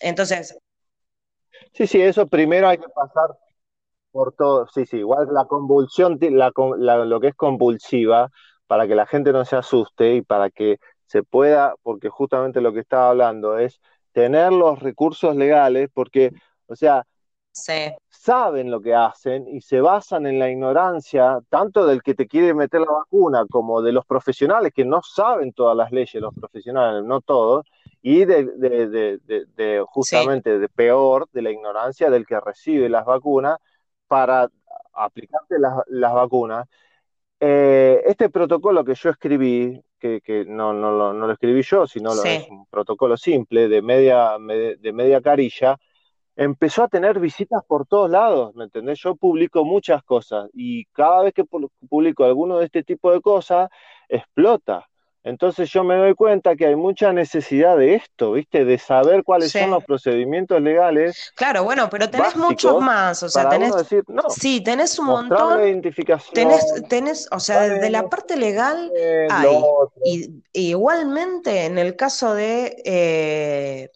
[0.00, 0.54] Entonces.
[1.72, 3.30] Sí, sí, eso primero hay que pasar
[4.12, 4.66] por todo.
[4.68, 8.30] Sí, sí, igual la convulsión, lo que es compulsiva,
[8.66, 12.72] para que la gente no se asuste y para que se pueda, porque justamente lo
[12.74, 13.80] que estaba hablando es
[14.12, 16.32] tener los recursos legales, porque,
[16.66, 17.04] o sea,
[18.08, 22.54] saben lo que hacen y se basan en la ignorancia, tanto del que te quiere
[22.54, 27.04] meter la vacuna como de los profesionales que no saben todas las leyes, los profesionales,
[27.04, 27.66] no todos,
[28.00, 33.58] y de, justamente de peor, de la ignorancia del que recibe las vacunas
[34.06, 34.48] para
[34.94, 36.68] aplicarte las, vacunas.
[37.40, 42.48] Eh, este protocolo que yo escribí, que, no, no, lo escribí yo, sino lo, es
[42.48, 45.76] un protocolo simple de media, de media carilla,
[46.36, 48.98] empezó a tener visitas por todos lados, ¿me entendés?
[49.00, 53.68] Yo publico muchas cosas y cada vez que publico alguno de este tipo de cosas,
[54.08, 54.88] explota.
[55.24, 58.64] Entonces yo me doy cuenta que hay mucha necesidad de esto, ¿viste?
[58.64, 61.32] De saber cuáles son los procedimientos legales.
[61.36, 63.72] Claro, bueno, pero tenés muchos más, o sea, tenés
[64.30, 65.60] Sí, tenés un montón.
[65.60, 68.90] Identificación, tenés tenés, o sea, desde la parte legal
[69.30, 69.60] hay
[70.04, 73.90] y, igualmente en el caso de eh,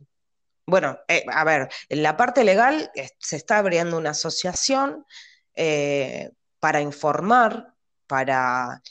[0.67, 5.07] bueno, eh, a ver, en la parte legal se está abriendo una asociación
[5.55, 7.75] eh, para informar,
[8.07, 8.83] para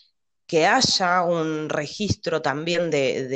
[0.48, 3.28] que haya un registro también de,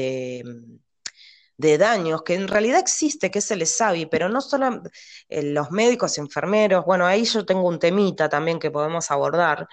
[1.58, 4.84] de, daños, que en realidad existe, que es el ESAVI, pero no solo
[5.30, 9.68] eh, los médicos, enfermeros, bueno, ahí yo tengo un temita también que podemos abordar,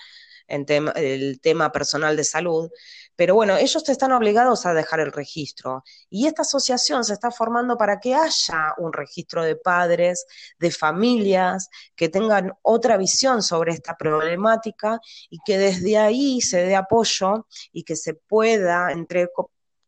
[0.49, 0.65] en
[0.97, 2.71] el tema personal de salud,
[3.17, 7.77] pero bueno, ellos están obligados a dejar el registro y esta asociación se está formando
[7.77, 10.27] para que haya un registro de padres,
[10.59, 15.01] de familias, que tengan otra visión sobre esta problemática
[15.31, 19.29] y que desde ahí se dé apoyo y que se pueda, entre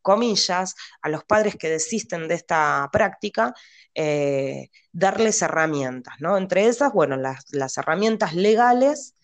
[0.01, 3.53] comillas, a los padres que desisten de esta práctica,
[3.93, 6.37] eh, darles herramientas, ¿no?
[6.37, 9.15] Entre esas, bueno, las, las herramientas legales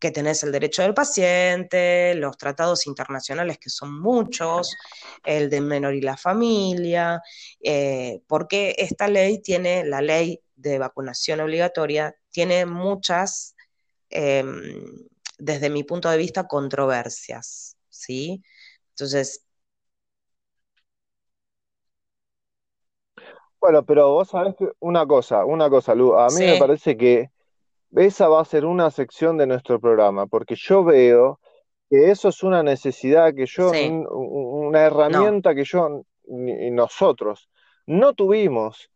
[0.00, 4.76] que tenés el derecho del paciente, los tratados internacionales que son muchos,
[5.24, 7.20] el de menor y la familia,
[7.60, 13.54] eh, porque esta ley tiene, la ley de vacunación obligatoria, tiene muchas,
[14.10, 15.06] em,
[15.38, 18.42] desde mi punto de vista, controversias, ¿sí?
[18.90, 19.42] Entonces...
[23.60, 27.30] Bueno, pero vos sabés que una cosa, una cosa, Lu, a mí me parece que
[27.94, 31.40] esa va a ser una sección de nuestro programa, porque yo veo
[31.88, 37.48] que eso es una necesidad que yo, una herramienta que yo y nosotros
[37.86, 38.90] no tuvimos.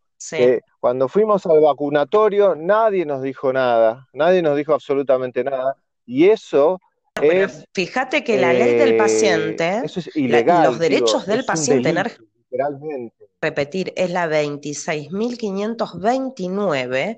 [0.79, 5.75] cuando fuimos al vacunatorio nadie nos dijo nada, nadie nos dijo absolutamente nada,
[6.05, 6.79] y eso
[7.21, 7.65] es...
[7.73, 11.93] Fíjate que la ley del paciente, eso es ilegal, los derechos del paciente,
[12.51, 13.27] literalmente.
[13.41, 17.17] repetir, es la 26.529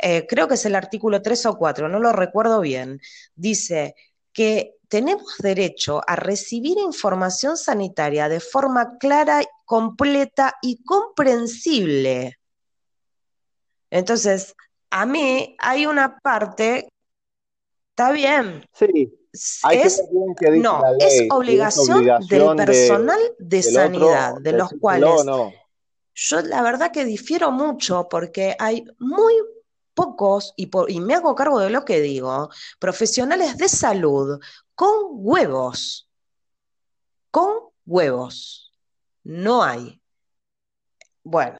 [0.00, 3.00] eh, creo que es el artículo 3 o 4, no lo recuerdo bien,
[3.34, 3.94] dice
[4.32, 12.38] que tenemos derecho a recibir información sanitaria de forma clara, completa y comprensible.
[13.90, 14.54] Entonces,
[14.90, 16.88] a mí hay una parte,
[17.90, 18.64] está bien.
[18.74, 19.12] Sí.
[19.70, 20.02] Es,
[20.62, 25.10] no, es, obligación del personal de, sanidad, de los cuales
[26.16, 29.34] yo la verdad que difiero mucho porque hay muy
[29.96, 34.38] pocos, y, y me hago cargo de lo que digo, profesionales de salud
[34.74, 36.08] con huevos,
[37.30, 38.72] con huevos.
[39.24, 40.00] No hay.
[41.24, 41.56] Bueno.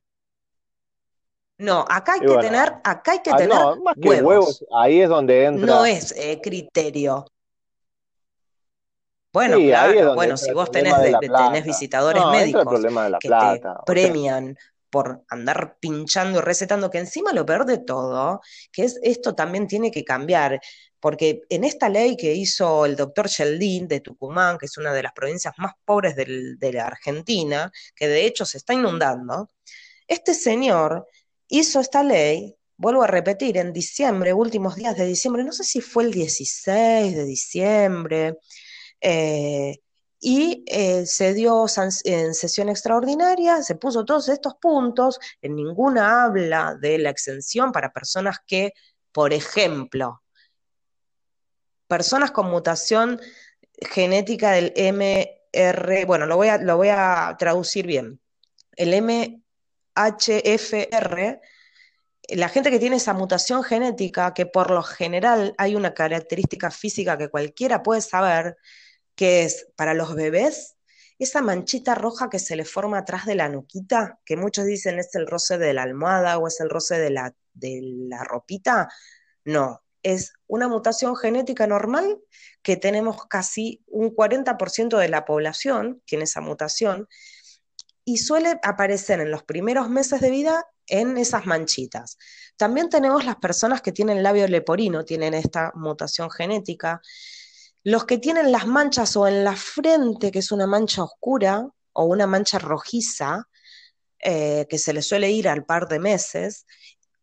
[1.59, 3.59] No, acá hay que tener, acá hay que ah, tener
[3.97, 4.63] huevos.
[4.73, 5.67] Ahí es donde entra.
[5.67, 7.25] No es eh, criterio.
[9.33, 12.65] Bueno, claro, bueno, si vos tenés, tenés visitadores médicos
[13.21, 14.57] que te premian
[14.91, 18.41] por andar pinchando y recetando, que encima lo peor de todo,
[18.73, 20.61] que es esto también tiene que cambiar,
[21.01, 25.03] porque en esta ley que hizo el doctor Sheldin de Tucumán, que es una de
[25.03, 29.51] las provincias más pobres de la Argentina, que de hecho se está inundando,
[30.09, 31.07] este señor
[31.49, 35.81] hizo esta ley, vuelvo a repetir, en diciembre, últimos días de diciembre, no sé si
[35.81, 38.39] fue el 16 de diciembre,
[39.01, 39.79] eh,
[40.29, 41.67] y eh, se dio
[42.03, 47.93] en sesión extraordinaria, se puso todos estos puntos, en ninguna habla de la exención para
[47.93, 48.73] personas que,
[49.13, 50.25] por ejemplo,
[51.87, 53.21] personas con mutación
[53.81, 58.21] genética del MR, bueno, lo voy a, lo voy a traducir bien,
[58.75, 59.01] el
[59.95, 61.41] MHFR
[62.31, 67.17] la gente que tiene esa mutación genética, que por lo general hay una característica física
[67.17, 68.57] que cualquiera puede saber,
[69.17, 70.77] que es para los bebés,
[71.19, 75.15] esa manchita roja que se le forma atrás de la nuquita, que muchos dicen es
[75.15, 78.89] el roce de la almohada o es el roce de la, de la ropita,
[79.45, 82.21] no, es una mutación genética normal
[82.63, 87.09] que tenemos casi un 40% de la población tiene esa mutación
[88.05, 92.19] y suele aparecer en los primeros meses de vida en esas manchitas.
[92.57, 97.03] También tenemos las personas que tienen labio leporino, tienen esta mutación genética.
[97.87, 102.05] Los que tienen las manchas o en la frente, que es una mancha oscura o
[102.07, 103.49] una mancha rojiza,
[104.19, 106.67] eh, que se le suele ir al par de meses,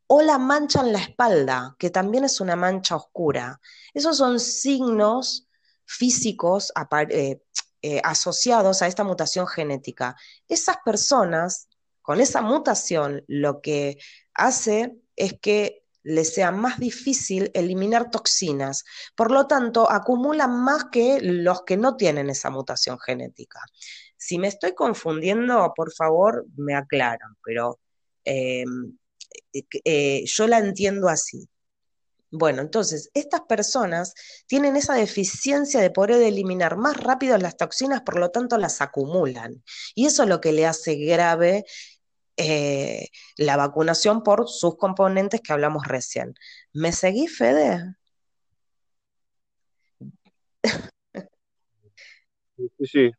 [0.07, 3.59] o la mancha en la espalda, que también es una mancha oscura.
[3.93, 5.49] Esos son signos
[5.83, 6.71] físicos
[7.09, 7.41] eh,
[7.81, 10.15] eh, asociados a esta mutación genética.
[10.47, 11.67] Esas personas
[12.01, 13.97] con esa mutación lo que
[14.33, 18.83] hace es que les sea más difícil eliminar toxinas.
[19.15, 23.59] Por lo tanto, acumulan más que los que no tienen esa mutación genética.
[24.17, 27.79] Si me estoy confundiendo, por favor, me aclaran, pero
[28.25, 28.65] eh,
[29.85, 31.49] eh, yo la entiendo así.
[32.35, 34.15] Bueno, entonces, estas personas
[34.47, 39.63] tienen esa deficiencia de poder eliminar más rápido las toxinas, por lo tanto las acumulan.
[39.93, 41.63] Y eso es lo que le hace grave
[42.37, 43.07] eh,
[43.37, 46.33] la vacunación por sus componentes que hablamos recién.
[46.73, 47.95] ¿Me seguí, Fede?
[52.57, 53.11] Sí, sí.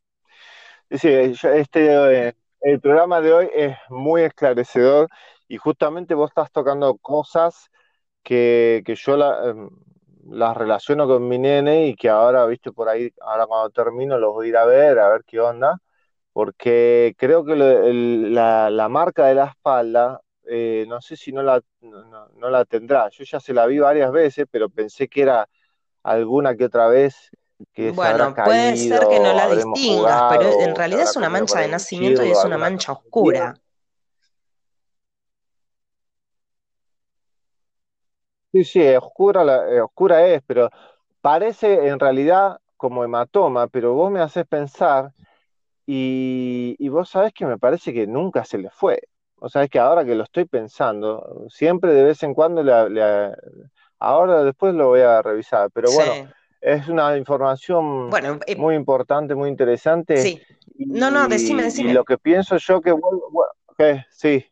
[0.91, 5.09] sí este, eh, el programa de hoy es muy esclarecedor
[5.49, 7.71] y justamente vos estás tocando cosas
[8.23, 9.15] que, yo
[9.51, 9.71] em,
[10.31, 14.33] las relaciono con mi nene y que ahora, viste, por ahí, ahora cuando termino los
[14.33, 15.79] voy a ir a ver, a ver qué onda,
[16.35, 22.51] porque creo que la, marca de la espalda, eh, no sé si no la, no,
[22.51, 23.09] la tendrá.
[23.11, 25.49] Yo ya se la vi varias veces, pero pensé que era
[26.03, 27.31] alguna que otra vez
[27.73, 31.69] que bueno, puede ser que no la distingas, pero en realidad es una mancha de
[31.69, 33.55] nacimiento y es una mancha oscura.
[38.51, 40.69] Sí, sí, oscura, la, eh, oscura es, pero
[41.21, 45.13] parece en realidad como hematoma, pero vos me haces pensar
[45.87, 49.01] y, vos sabés que me parece que nunca se le fue.
[49.37, 53.35] O sea, es que ahora que lo estoy pensando, siempre de vez en cuando, le,
[53.99, 56.31] ahora después lo voy a revisar, pero bueno,
[56.61, 58.11] es una información
[58.47, 60.17] eh, muy importante, muy interesante.
[60.17, 60.41] Sí.
[60.79, 61.91] no, no, decime, decime.
[61.91, 63.21] Y lo que pienso yo que, bueno,
[64.11, 64.47] sí,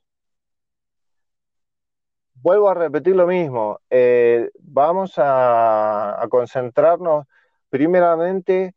[2.42, 3.80] vuelvo a repetir lo mismo.
[3.88, 7.26] Eh, vamos a, concentrarnos
[7.70, 8.74] primeramente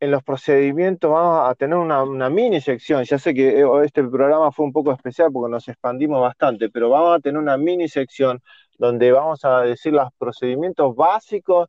[0.00, 1.10] en los procedimientos.
[1.10, 3.04] Vamos a tener una, mini sección.
[3.04, 6.88] Ya sé que eh, este programa fue un poco especial porque nos expandimos bastante, pero
[6.90, 8.42] vamos a tener una mini sección
[8.78, 11.68] donde vamos a decir los procedimientos básicos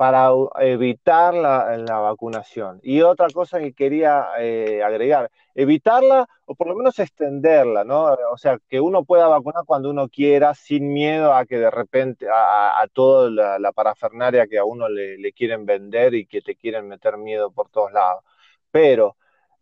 [0.00, 0.30] para
[0.60, 2.80] evitar la, vacunación.
[2.82, 8.04] Y otra cosa que quería eh, agregar, evitarla o por lo menos extenderla, ¿no?
[8.32, 12.26] O sea, que uno pueda vacunar cuando uno quiera, sin miedo a que de repente,
[12.32, 17.18] a, toda la, parafernaria que a uno le, quieren vender y que te quieren meter
[17.18, 18.24] miedo por todos lados.
[18.70, 19.16] Pero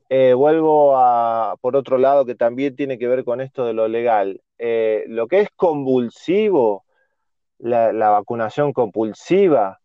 [0.08, 3.88] eh, vuelvo a, por otro lado, que también tiene que ver con esto de lo
[3.88, 4.40] legal.
[4.58, 6.84] Eh, lo que es convulsivo,
[7.58, 9.80] la vacunación compulsiva,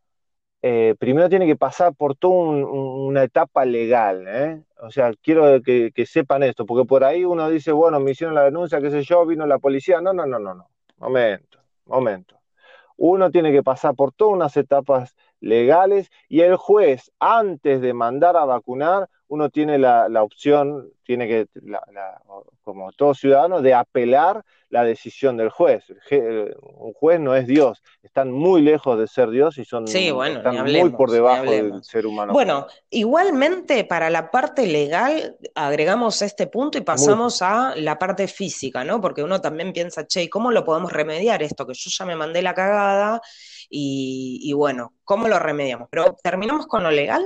[0.66, 4.64] eh, primero tiene que pasar por toda una etapa legal, ¿eh?
[4.82, 8.46] O sea, quiero que, sepan esto, porque por ahí uno dice, bueno, me hicieron la
[8.46, 10.00] denuncia, qué sé yo, vino la policía.
[10.00, 10.70] No, no, no, no, no.
[11.00, 12.40] Momento, momento.
[12.96, 18.38] Uno tiene que pasar por todas unas etapas legales y el juez, antes de mandar
[18.38, 21.48] a vacunar, uno tiene la, opción, tiene que,
[22.62, 25.84] como todo ciudadano, de apelar la decisión del juez.
[26.62, 31.10] Un juez no es Dios, están muy lejos de ser Dios y son muy por
[31.10, 32.32] debajo del ser humano.
[32.32, 38.84] Bueno, igualmente para la parte legal agregamos este punto y pasamos a la parte física,
[38.84, 39.02] ¿no?
[39.02, 41.66] Porque uno también piensa, che, ¿cómo lo podemos remediar esto?
[41.66, 43.20] Que yo ya me mandé la cagada
[43.68, 45.88] y, y bueno, ¿cómo lo remediamos?
[45.90, 47.24] Pero terminamos con lo legal.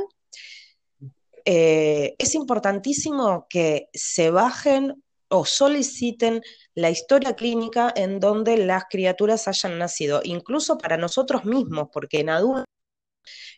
[1.50, 6.42] Eh, es importantísimo que se bajen o soliciten
[6.74, 12.32] la historia clínica en donde las criaturas hayan nacido, incluso para nosotros mismos, porque en
[12.32, 12.66] adultos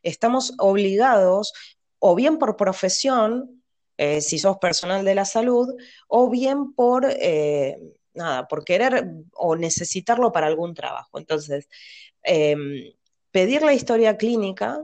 [0.03, 1.51] estamos obligados,
[1.97, 3.63] o bien por profesión,
[3.97, 5.69] eh, si sos personal de la salud,
[6.07, 7.75] o bien por, eh,
[8.13, 11.17] nada, por querer o necesitarlo para algún trabajo.
[11.17, 11.67] Entonces,
[12.21, 12.93] em,
[13.31, 14.83] pedir la historia clínica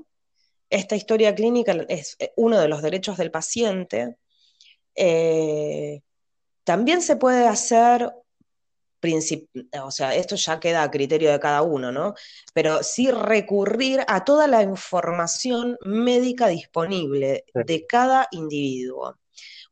[0.75, 4.17] esta historia clínica es eh, uno de los derechos del paciente.
[4.95, 6.01] Eh,
[6.63, 8.11] también se puede hacer
[9.83, 12.15] o sea, esto ya queda a criterio de cada uno, ¿no?
[12.53, 19.17] Pero sí recurrir a toda la información médica disponible de cada individuo.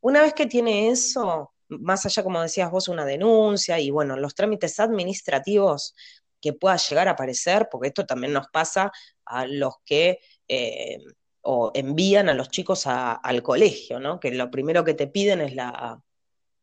[0.01, 4.35] Una vez que tiene eso, más allá, como decías vos, una denuncia y bueno, los
[4.35, 5.95] trámites administrativos
[6.39, 8.91] que pueda llegar a aparecer, porque esto también nos pasa
[9.25, 10.19] a los que
[10.53, 10.99] eh,
[11.41, 14.19] o envían a los chicos al colegio, ¿no?
[14.19, 16.01] Que lo primero que te piden es la,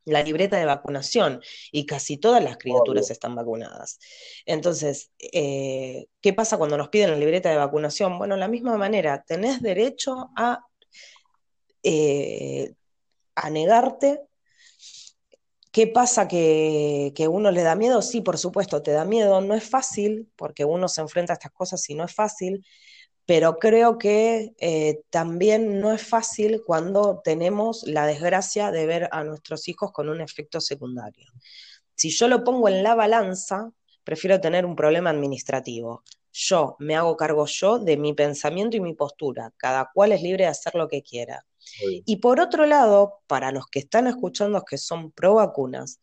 [0.05, 3.99] la libreta de vacunación y casi todas las criaturas están vacunadas.
[4.47, 8.18] Entonces, eh, ¿qué pasa cuando nos piden la libreta de vacunación?
[8.18, 10.61] Bueno, de la misma manera, tenés derecho a,
[11.82, 12.72] eh,
[13.34, 14.22] a negarte.
[15.72, 18.03] ¿Qué pasa que, que uno le da miedo?
[18.03, 19.41] Sí, por supuesto, te da miedo.
[19.41, 22.64] No es fácil, porque uno se enfrenta a estas cosas y no es fácil
[23.31, 29.22] pero creo que eh, también no es fácil cuando tenemos la desgracia de ver a
[29.22, 31.31] nuestros hijos con un efecto secundario.
[31.95, 33.70] Si yo lo pongo en la balanza,
[34.03, 36.03] prefiero tener un problema administrativo.
[36.33, 39.55] Yo me hago cargo yo de mi pensamiento y mi postura.
[39.57, 41.47] Cada cual es libre de hacer lo que quiera.
[42.05, 46.01] Y por otro lado, para los que están escuchando que son pro vacunas,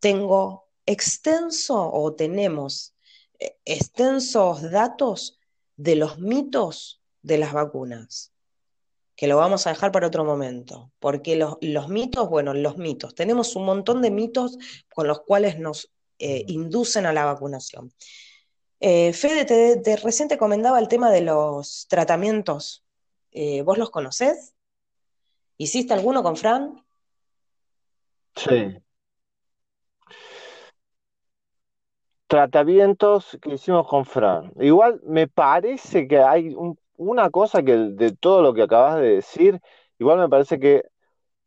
[0.00, 2.92] tengo extenso o tenemos
[3.38, 5.36] eh, extensos datos
[5.80, 8.34] de los mitos de las vacunas,
[9.16, 13.56] que lo vamos a dejar para otro momento, porque los, mitos, bueno, los mitos, tenemos
[13.56, 14.58] un montón de mitos
[14.94, 17.94] con los cuales nos eh, inducen a la vacunación.
[18.78, 22.84] Eh, Fede, te, recién te comentaba el tema de los tratamientos.
[23.30, 24.52] Eh, ¿Vos los conocés?
[25.56, 26.84] ¿Hiciste alguno con Fran?
[28.36, 28.76] Sí.
[32.30, 34.52] Tratamientos que hicimos con Fran.
[34.60, 36.54] Igual me parece que hay
[36.96, 39.60] una cosa que de todo lo que acabas de decir,
[39.98, 40.84] igual me parece que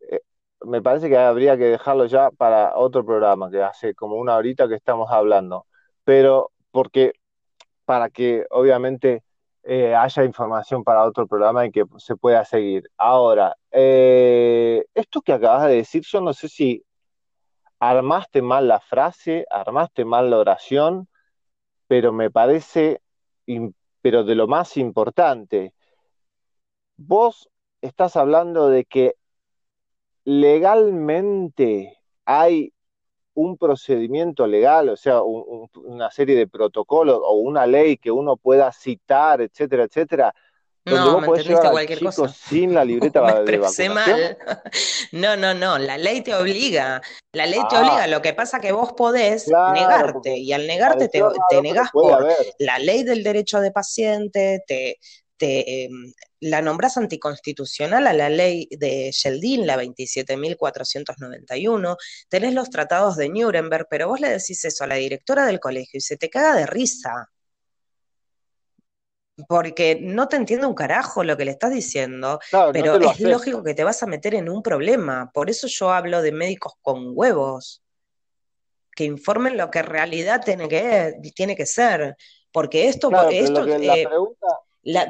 [0.10, 0.20] eh,
[0.66, 4.68] me parece que habría que dejarlo ya para otro programa, que hace como una horita
[4.68, 5.68] que estamos hablando.
[6.04, 7.14] Pero porque
[7.86, 9.24] para que obviamente
[9.64, 12.90] eh, haya información para otro programa y que se pueda seguir.
[12.98, 16.84] Ahora, eh, esto que acabas de decir, yo no sé si
[17.90, 21.10] armaste mal la frase, armaste mal la oración,
[21.88, 23.02] pero me parece,
[24.02, 25.74] pero de lo más importante,
[26.96, 27.50] vos
[27.82, 29.16] estás hablando de que
[30.24, 32.74] legalmente hay
[33.34, 38.72] un procedimiento legal, o sea, una serie de protocolos o una ley que uno pueda
[38.72, 40.34] citar, etcétera, etcétera,
[40.86, 42.28] no, me entendiste cualquier cosa.
[42.28, 43.94] sin la libreta de vacunación.
[43.94, 44.38] mal.
[45.12, 47.02] No, no, no, la ley te obliga.
[47.34, 48.08] La ley te obliga, ah.
[48.08, 52.28] lo que pasa que vos podés negarte y al negarte te, te negás por
[52.60, 55.00] la ley del derecho de paciente, te,
[55.38, 61.98] te em, la nombrás anticonstitucional a la ley de Sheldin, la 27.491,
[62.30, 65.98] tenés los tratados de Nuremberg, pero vos le decís eso a la directora del colegio
[65.98, 67.30] y se te caga de risa
[69.48, 72.40] porque no te entiendo un carajo lo que le estás diciendo,
[72.72, 75.32] pero es lógico que te vas a meter en un problema.
[75.34, 77.84] Por eso yo hablo de médicos con huevos,
[78.96, 82.16] que informen lo que en realidad tiene que, tiene que ser.
[82.52, 84.08] Porque esto, esto eh,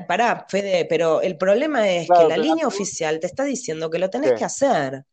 [0.08, 4.10] pará, Fede, pero el problema es que la línea oficial te está diciendo que lo
[4.10, 5.04] tenés que hacer.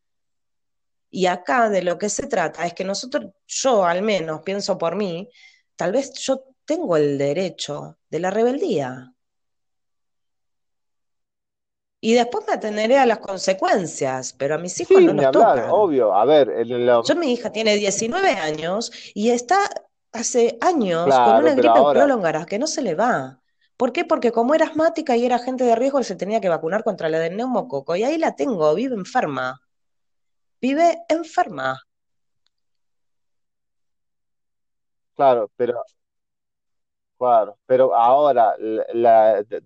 [1.11, 4.95] Y acá de lo que se trata es que nosotros, yo al menos pienso por
[4.95, 5.29] mí,
[5.81, 9.15] tal vez yo tengo el derecho de la rebeldía.
[12.03, 15.71] Y después me atenderé a las consecuencias, pero a mis hijos no los tocan.
[15.71, 16.13] obvio.
[16.15, 19.59] A ver, Yo, mi hija tiene 19 años y está
[20.13, 23.41] hace años con una gripe prolongada que no se le va.
[23.79, 24.05] ¿Por qué?
[24.05, 27.21] Porque como era asmática y era gente de riesgo, se tenía que vacunar contra la
[27.21, 27.97] del neumococo.
[27.97, 29.63] Y ahí la tengo, vive enferma.
[30.61, 31.81] Vive enferma.
[35.21, 35.85] Claro, pero
[37.19, 38.55] Claro, pero ahora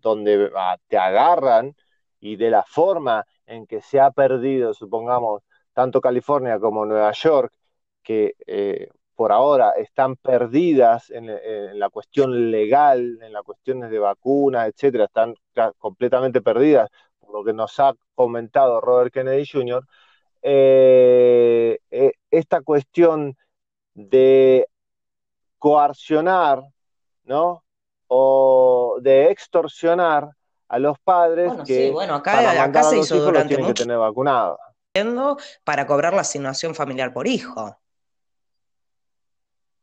[0.01, 1.77] donde ah, te agarran
[2.19, 7.53] y de la forma en que se ha perdido, supongamos, tanto California como Nueva York,
[8.03, 11.29] que eh, por ahora están perdidas en,
[11.79, 15.35] la cuestión legal, en las cuestiones de vacunas, etcétera, están
[15.79, 16.91] completamente perdidas,
[17.21, 19.85] por lo que nos ha comentado Robert Kennedy Jr.,
[20.43, 23.37] eh, eh, esta cuestión
[23.95, 24.67] de
[25.65, 26.63] coaccionar
[27.25, 27.65] ¿no?
[28.07, 30.29] O de extorsionar
[30.69, 33.97] a los padres que bueno, acá, se hizo durante mucho que tener
[35.65, 37.79] para cobrar la asignación familiar por hijo.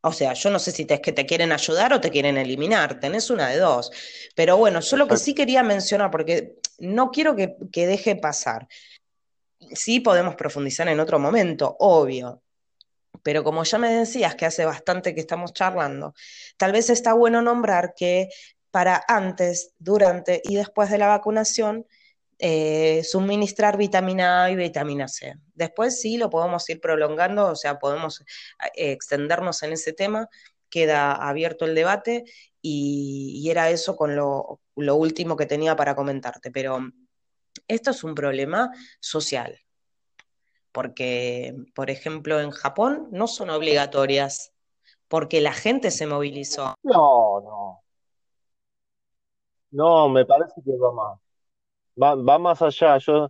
[0.03, 2.38] O sea, yo no sé si te, es que te quieren ayudar o te quieren
[2.38, 3.91] eliminar, tenés una de dos.
[4.36, 8.68] Pero bueno, yo lo que sí quería mencionar, porque no quiero que, que deje pasar,
[9.74, 12.44] sí podemos profundizar en otro momento, obvio,
[13.23, 16.14] Pero como ya me decías que hace bastante que estamos charlando,
[16.57, 18.30] tal vez está bueno nombrar que
[18.72, 21.85] para antes, durante y después de la vacunación,
[22.39, 25.35] eh, suministrar vitamina A y vitamina C.
[25.53, 30.27] Después sí lo podemos ir prolongando, o sea, podemos eh, extendernos en ese tema,
[30.69, 32.23] queda abierto el debate
[32.61, 36.80] y, era eso con lo, lo último que tenía para comentarte, pero
[37.68, 39.60] esto es un problema social,
[40.72, 44.53] porque, por ejemplo, en Japón no son obligatorias,
[45.07, 46.76] porque la gente se movilizó.
[46.84, 47.84] No, no.
[49.72, 51.19] No, me parece que va más.
[52.02, 52.98] Va, más allá.
[52.98, 53.30] Yo,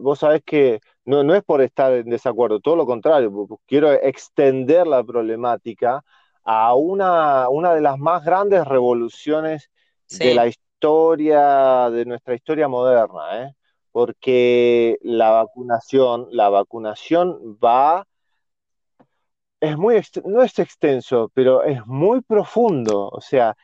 [0.00, 3.32] vos sabés que no, no es por estar en desacuerdo, todo lo contrario,
[3.66, 6.04] quiero extender la problemática
[6.44, 9.70] a una, una de las más grandes revoluciones
[10.08, 13.54] de la historia, de nuestra historia moderna, ¿eh?
[13.92, 18.06] Porque la vacunación, la vacunación va,
[19.60, 23.54] es muy, no es extenso, pero es muy profundo, o sea,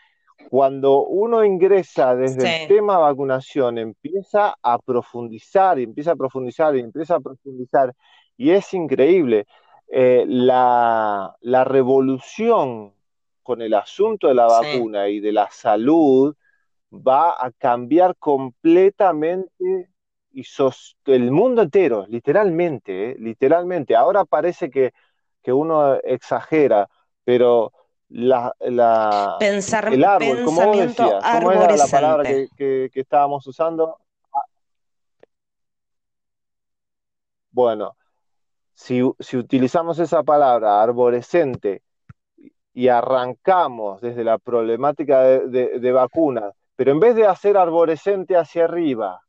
[0.51, 6.81] cuando uno ingresa desde el tema vacunación, empieza a profundizar y empieza a profundizar y
[6.81, 7.95] empieza a profundizar,
[8.37, 9.47] y es increíble.
[9.91, 11.35] Eh, la,
[11.65, 12.93] revolución
[13.43, 16.37] con el asunto de la vacuna y de la salud
[16.93, 19.89] va a cambiar completamente
[20.31, 20.45] y
[21.07, 23.97] el mundo entero, literalmente, eh, literalmente.
[23.97, 24.93] Ahora parece que,
[25.51, 26.91] uno exagera,
[27.25, 27.73] pero
[28.11, 32.25] la, la Pensar, el árbol, como vos decías, ¿cómo era la palabra
[32.55, 33.97] que, estábamos usando?
[37.51, 37.97] Bueno,
[38.75, 41.81] si, utilizamos esa palabra, arborescente,
[42.75, 48.65] y arrancamos desde la problemática de, de vacunas, pero en vez de hacer arborescente hacia
[48.65, 49.23] arriba,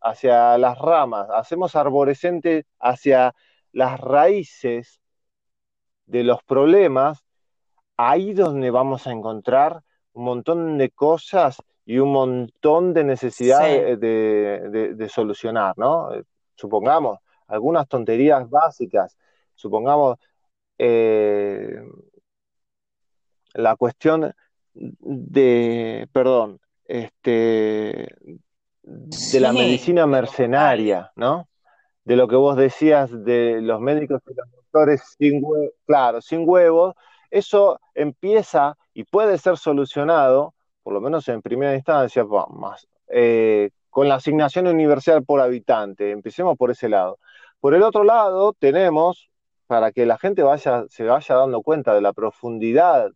[0.00, 3.34] hacia las ramas, hacemos arborescente hacia
[3.72, 5.00] las raíces
[6.06, 7.24] de los problemas,
[7.96, 15.08] ahí donde vamos a encontrar un montón de cosas y un montón de necesidades de,
[15.08, 16.10] solucionar, ¿no?
[16.54, 19.16] Supongamos algunas tonterías básicas,
[19.54, 20.18] supongamos
[20.78, 21.82] eh,
[23.54, 24.34] la cuestión
[24.74, 28.14] de, perdón, este,
[28.88, 31.48] de la medicina mercenaria, ¿no?
[32.04, 36.48] De lo que vos decías de los médicos y los doctores sin huevos, claro, sin
[36.48, 36.94] huevos,
[37.30, 44.08] eso empieza y puede ser solucionado, por lo menos en primera instancia, más, eh, con
[44.08, 46.10] la asignación universal por habitante.
[46.10, 47.18] Empecemos por ese lado.
[47.60, 49.30] Por el otro lado, tenemos,
[49.66, 53.10] para que la gente vaya, se vaya dando cuenta de la profundidad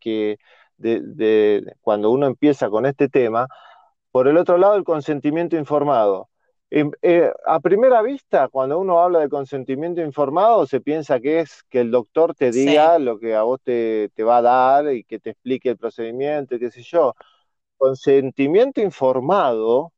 [0.00, 0.38] que,
[0.76, 3.46] de, cuando uno empieza con este tema,
[4.14, 6.28] por el otro lado, el consentimiento informado.
[6.70, 11.80] Eh, a primera vista, cuando uno habla de consentimiento informado, se piensa que es que
[11.80, 15.30] el doctor te diga lo que a vos te, va a dar y que te
[15.30, 17.16] explique el procedimiento y qué sé yo.
[17.76, 19.92] Consentimiento informado,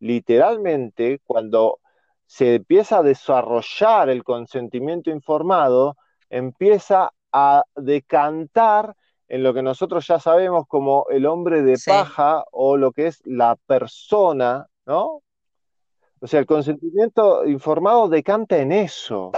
[0.00, 1.78] literalmente, cuando
[2.26, 5.96] se empieza a desarrollar el consentimiento informado,
[6.28, 8.96] empieza a decantar
[9.28, 13.20] en lo que nosotros ya sabemos como el hombre de paja o lo que es
[13.24, 15.22] la persona, ¿no?
[16.20, 19.30] O sea, el consentimiento informado decanta en eso.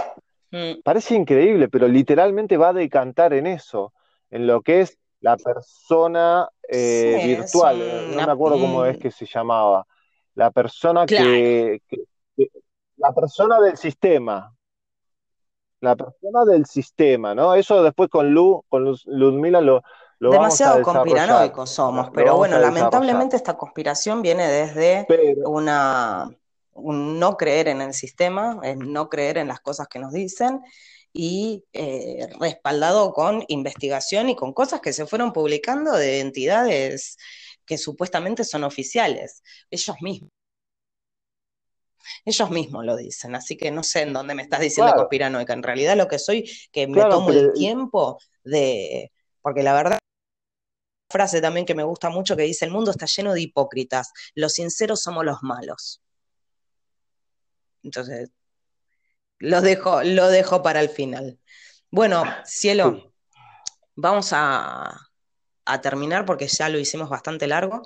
[0.51, 0.81] Mm.
[0.83, 3.93] Parece increíble, pero literalmente va a decantar en eso,
[4.29, 8.15] en lo que es la persona eh, virtual.
[8.15, 9.85] no me acuerdo cómo es que se llamaba.
[10.35, 11.81] La persona que,
[12.97, 14.53] La persona del sistema,
[15.81, 17.53] la persona del sistema, ¿no?
[17.55, 19.83] Eso después con Lu, con Ludmila lo,
[20.19, 25.07] lo Demasiado conspiranoicos somos, pero bueno, lamentablemente esta conspiración viene desde
[25.45, 26.29] una
[26.73, 30.61] un no creer en el sistema, es no creer en las cosas que nos dicen
[31.13, 37.17] y eh, respaldado con investigación y con cosas que se fueron publicando de entidades
[37.65, 40.31] que supuestamente son oficiales, ellos mismos.
[42.25, 45.53] Ellos mismos lo dicen, así que no sé en dónde me estás diciendo conspiranoica.
[45.53, 49.11] En realidad lo que soy, que me tomo el tiempo de.
[49.41, 49.99] Porque la verdad,
[51.09, 54.53] frase también que me gusta mucho que dice: el mundo está lleno de hipócritas, los
[54.53, 56.01] sinceros somos los malos.
[57.83, 58.31] Entonces,
[59.39, 61.39] lo dejo, lo dejo para el final.
[61.89, 63.13] Bueno, cielo,
[63.95, 64.97] vamos a,
[65.81, 67.81] terminar porque ya lo hicimos bastante largo.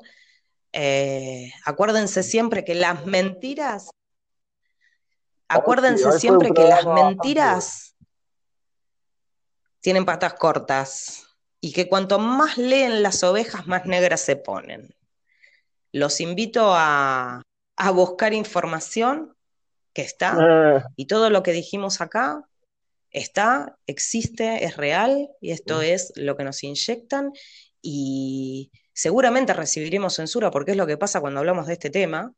[0.72, 3.90] Eh, acuérdense siempre que las mentiras
[5.48, 7.96] Acuérdense siempre que las mentiras
[9.80, 11.28] tienen patas cortas
[11.62, 14.96] y que cuanto más leen las ovejas, más negras se ponen.
[15.92, 17.42] Los invito a,
[17.94, 19.36] buscar información
[19.94, 20.84] que está eh.
[20.96, 22.44] y todo lo que dijimos acá
[23.12, 27.32] está, existe, es real y esto es lo que nos inyectan
[27.82, 32.34] y seguramente recibiremos censura porque es lo que pasa cuando hablamos de este tema.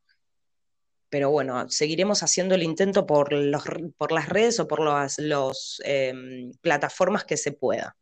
[1.10, 3.64] Pero bueno, seguiremos haciendo el intento por, los,
[3.96, 7.96] por las redes o por las los, em, plataformas que se pueda.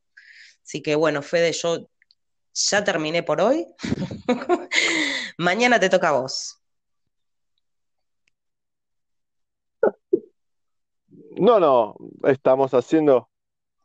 [0.64, 1.88] Así que bueno, Fede, yo
[2.54, 3.66] ya terminé por hoy.
[5.38, 6.60] Mañana te toca a vos.
[11.38, 13.28] No, no, estamos haciendo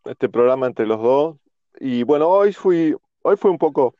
[0.05, 1.37] este programa entre los dos.
[1.79, 3.95] Y bueno, hoy fui, hoy fue un poco,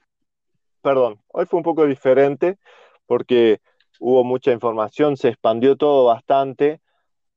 [0.81, 2.57] perdón, hoy fue un poco diferente
[3.05, 3.59] porque
[4.01, 6.81] hubo mucha información, se expandió todo bastante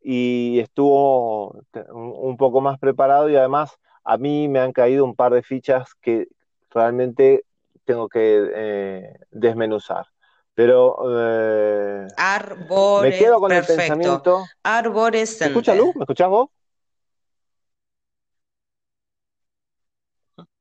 [0.01, 1.61] y estuvo
[1.93, 5.95] un poco más preparado y además a mí me han caído un par de fichas
[6.01, 6.27] que
[6.70, 7.45] realmente
[7.85, 10.07] tengo que eh, desmenuzar.
[10.55, 12.07] Pero eh,
[13.03, 14.45] me quedo con el pensamiento.
[15.41, 15.95] ¿Me escuchas, Luz?
[15.97, 16.49] ¿Me escuchás vos?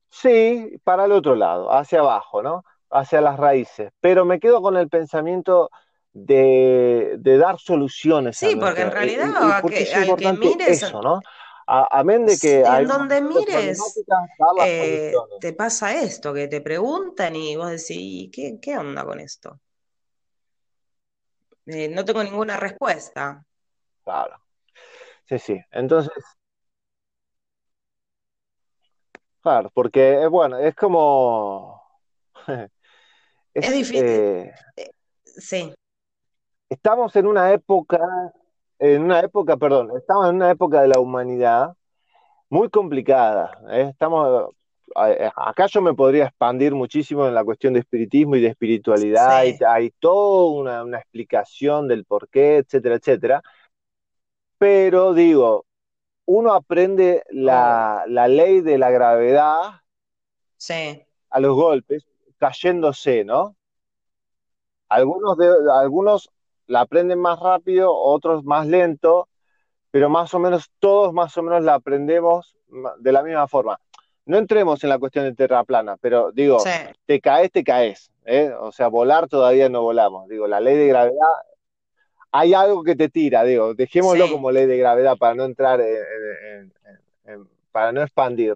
[0.09, 2.63] Sí, para el otro lado, hacia abajo, ¿no?
[2.89, 3.91] Hacia las raíces.
[4.01, 5.69] Pero me quedo con el pensamiento
[6.13, 8.37] de, dar soluciones.
[8.37, 9.61] Sí, porque en realidad al
[10.15, 11.19] que mires, eso, ¿no?
[11.65, 14.03] Amén de que en donde mires
[14.65, 19.59] eh, te pasa esto, que te preguntan y vos decís, ¿qué, qué onda con esto?
[21.65, 23.45] Eh, no tengo ninguna respuesta.
[24.03, 24.37] Claro.
[25.25, 25.61] Sí, sí.
[25.71, 26.11] Entonces,
[29.41, 31.81] claro, porque, bueno, es como...
[33.53, 34.03] es, difícil.
[34.03, 34.53] Eh,
[35.23, 35.73] sí.
[36.73, 37.99] Estamos en una época,
[38.79, 41.75] en una época, perdón, estamos en una época de la humanidad
[42.49, 43.59] muy complicada.
[43.69, 43.89] ¿eh?
[43.91, 44.49] Estamos
[45.07, 49.43] eh, acá yo me podría expandir muchísimo en la cuestión de espiritismo y de espiritualidad,
[49.43, 53.43] y hay toda una, explicación del por qué, etcétera, etcétera.
[54.57, 55.65] Pero digo,
[56.25, 59.81] uno aprende la, ley de la gravedad
[61.29, 62.07] a los golpes,
[62.39, 63.55] cayéndose, ¿no?
[64.89, 66.31] Algunos, de, algunos
[66.67, 69.27] la aprenden más rápido, otros más lento,
[69.91, 72.55] pero más o menos todos más o menos la aprendemos
[72.99, 73.79] de la misma forma
[74.25, 76.59] no entremos en la cuestión de Terra plana, pero digo,
[77.05, 78.11] te caes, te caes.
[78.25, 78.53] ¿eh?
[78.59, 80.27] O sea, volar todavía no volamos.
[80.29, 81.27] Digo, la ley de gravedad,
[82.31, 86.73] hay algo que te tira, digo, dejémoslo como ley de gravedad para no entrar en,
[87.71, 88.55] para no expandir.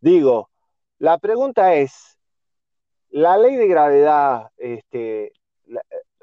[0.00, 0.48] Digo,
[0.98, 2.16] la pregunta es,
[3.10, 5.32] la ley de gravedad este,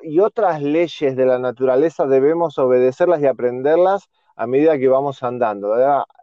[0.03, 5.75] y otras leyes de la naturaleza debemos obedecerlas y aprenderlas a medida que vamos andando.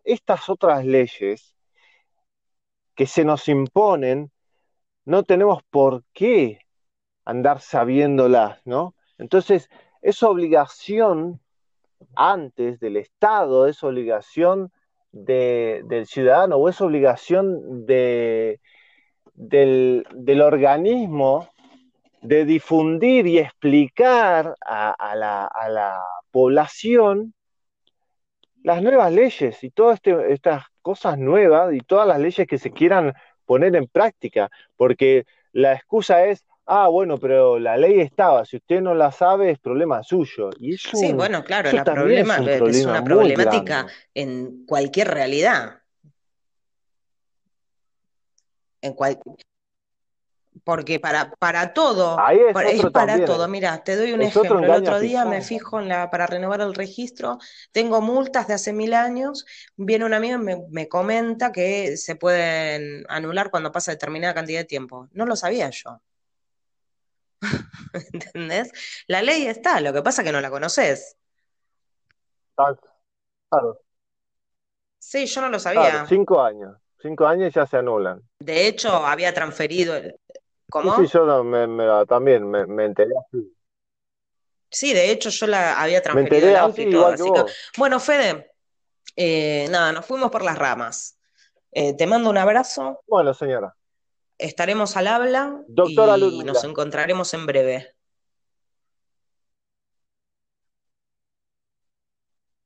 [0.05, 1.55] Estas otras leyes
[2.95, 4.31] que se nos imponen,
[5.05, 6.61] no tenemos por qué
[7.25, 8.95] andar sabiéndolas, ¿no?
[9.19, 9.71] Entonces,
[10.03, 11.41] es obligación
[12.17, 14.73] antes del Estado, es obligación
[15.13, 18.61] del ciudadano o es obligación de,
[19.35, 21.49] del, organismo
[22.21, 27.35] de difundir y explicar a, la, a la, población
[28.63, 32.71] las nuevas leyes y todas este, estas cosas nuevas y todas las leyes que se
[32.71, 33.15] quieran
[33.47, 38.81] poner en práctica, porque la excusa es, ah, bueno, pero la ley estaba, si usted
[38.81, 40.51] no la sabe es problema suyo.
[40.59, 45.81] Y eso, sí, bueno, claro, la problema, es, una problemática en cualquier realidad.
[48.83, 49.19] En cual,
[50.71, 53.49] porque para, para todo, es, para todo.
[53.49, 54.61] Mira, te doy un ejemplo.
[54.61, 57.39] El otro día me fijo en la, para renovar el registro,
[57.73, 59.45] tengo multas de hace mil años,
[59.75, 64.61] viene un amigo y me, me comenta que se pueden anular cuando pasa determinada cantidad
[64.61, 65.09] de tiempo.
[65.11, 66.01] No lo sabía yo.
[68.13, 68.71] ¿Entendés?
[69.09, 71.17] La ley está, lo que pasa es que no la conoces.
[72.55, 73.81] Claro.
[75.01, 76.07] Sí, yo no lo sabía.
[76.07, 76.77] cinco años.
[77.03, 78.21] Cinco años ya se anulan.
[78.41, 79.95] De hecho, había transferido,
[80.71, 80.97] ¿Cómo?
[80.97, 83.53] Sí, yo también me, enteré así.
[84.71, 87.07] Sí, de hecho yo la había transferido el auto y todo.
[87.09, 87.45] Así que,
[87.77, 88.53] bueno, Fede,
[89.17, 91.19] eh, nada, nos fuimos por las ramas.
[91.73, 93.01] Eh, te mando un abrazo.
[93.07, 93.75] Bueno, señora.
[94.39, 97.95] Estaremos al habla Doctora y nos encontraremos en breve.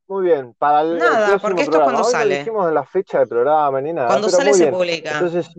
[0.07, 2.35] Muy bien, para el, nada, porque esto es cuando sale.
[2.35, 4.09] No dijimos la fecha del programa ni nada.
[4.09, 5.13] Cuando sale se publica.
[5.13, 5.51] Entonces,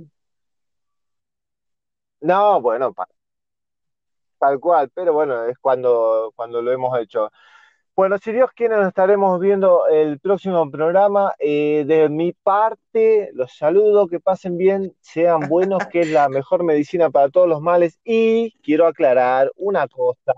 [2.25, 2.93] no, bueno,
[4.39, 7.31] tal cual, pero bueno, es cuando, cuando lo hemos hecho.
[7.95, 11.33] Bueno, si Dios quiere, nos estaremos viendo el próximo programa.
[11.39, 16.63] Eh, de mi parte, los saludo, que pasen bien, sean buenos, que es la mejor
[16.63, 17.99] medicina para todos los males.
[18.03, 20.33] Y quiero aclarar una cosa,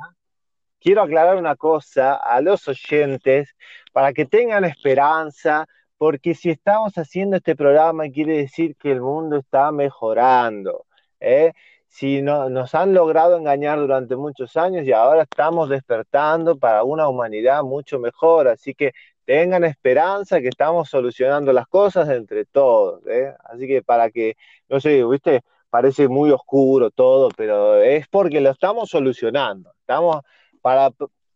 [0.80, 3.56] quiero aclarar una cosa a los oyentes
[3.94, 9.38] para que tengan esperanza, porque si estamos haciendo este programa quiere decir que el mundo
[9.38, 10.86] está mejorando.
[11.20, 11.54] ¿eh?
[11.88, 17.08] Si no, nos han logrado engañar durante muchos años y ahora estamos despertando para una
[17.08, 18.94] humanidad mucho mejor, así que
[19.26, 23.06] tengan esperanza que estamos solucionando las cosas entre todos.
[23.08, 23.34] ¿eh?
[23.44, 24.36] Así que para que,
[24.70, 29.74] no sé, viste, parece muy oscuro todo, pero es porque lo estamos solucionando.
[29.82, 30.22] Estamos
[30.62, 30.92] para,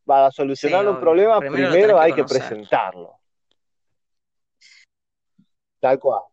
[0.05, 3.17] para solucionar un problema, primero, hay que presentarlo.
[5.79, 6.30] Tal cual.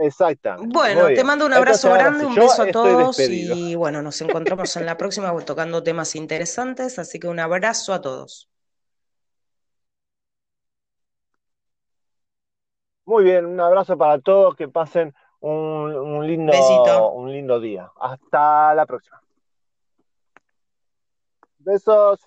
[0.00, 0.72] Exactamente.
[0.72, 4.86] Bueno, te mando un abrazo grande, un beso a todos y bueno, nos encontramos en
[4.86, 8.48] la próxima tocando temas interesantes, así que un abrazo a todos.
[13.04, 17.90] Muy bien, un abrazo para todos, que pasen un, lindo, un lindo día.
[18.00, 19.20] Hasta la próxima.
[21.58, 22.20] Besos.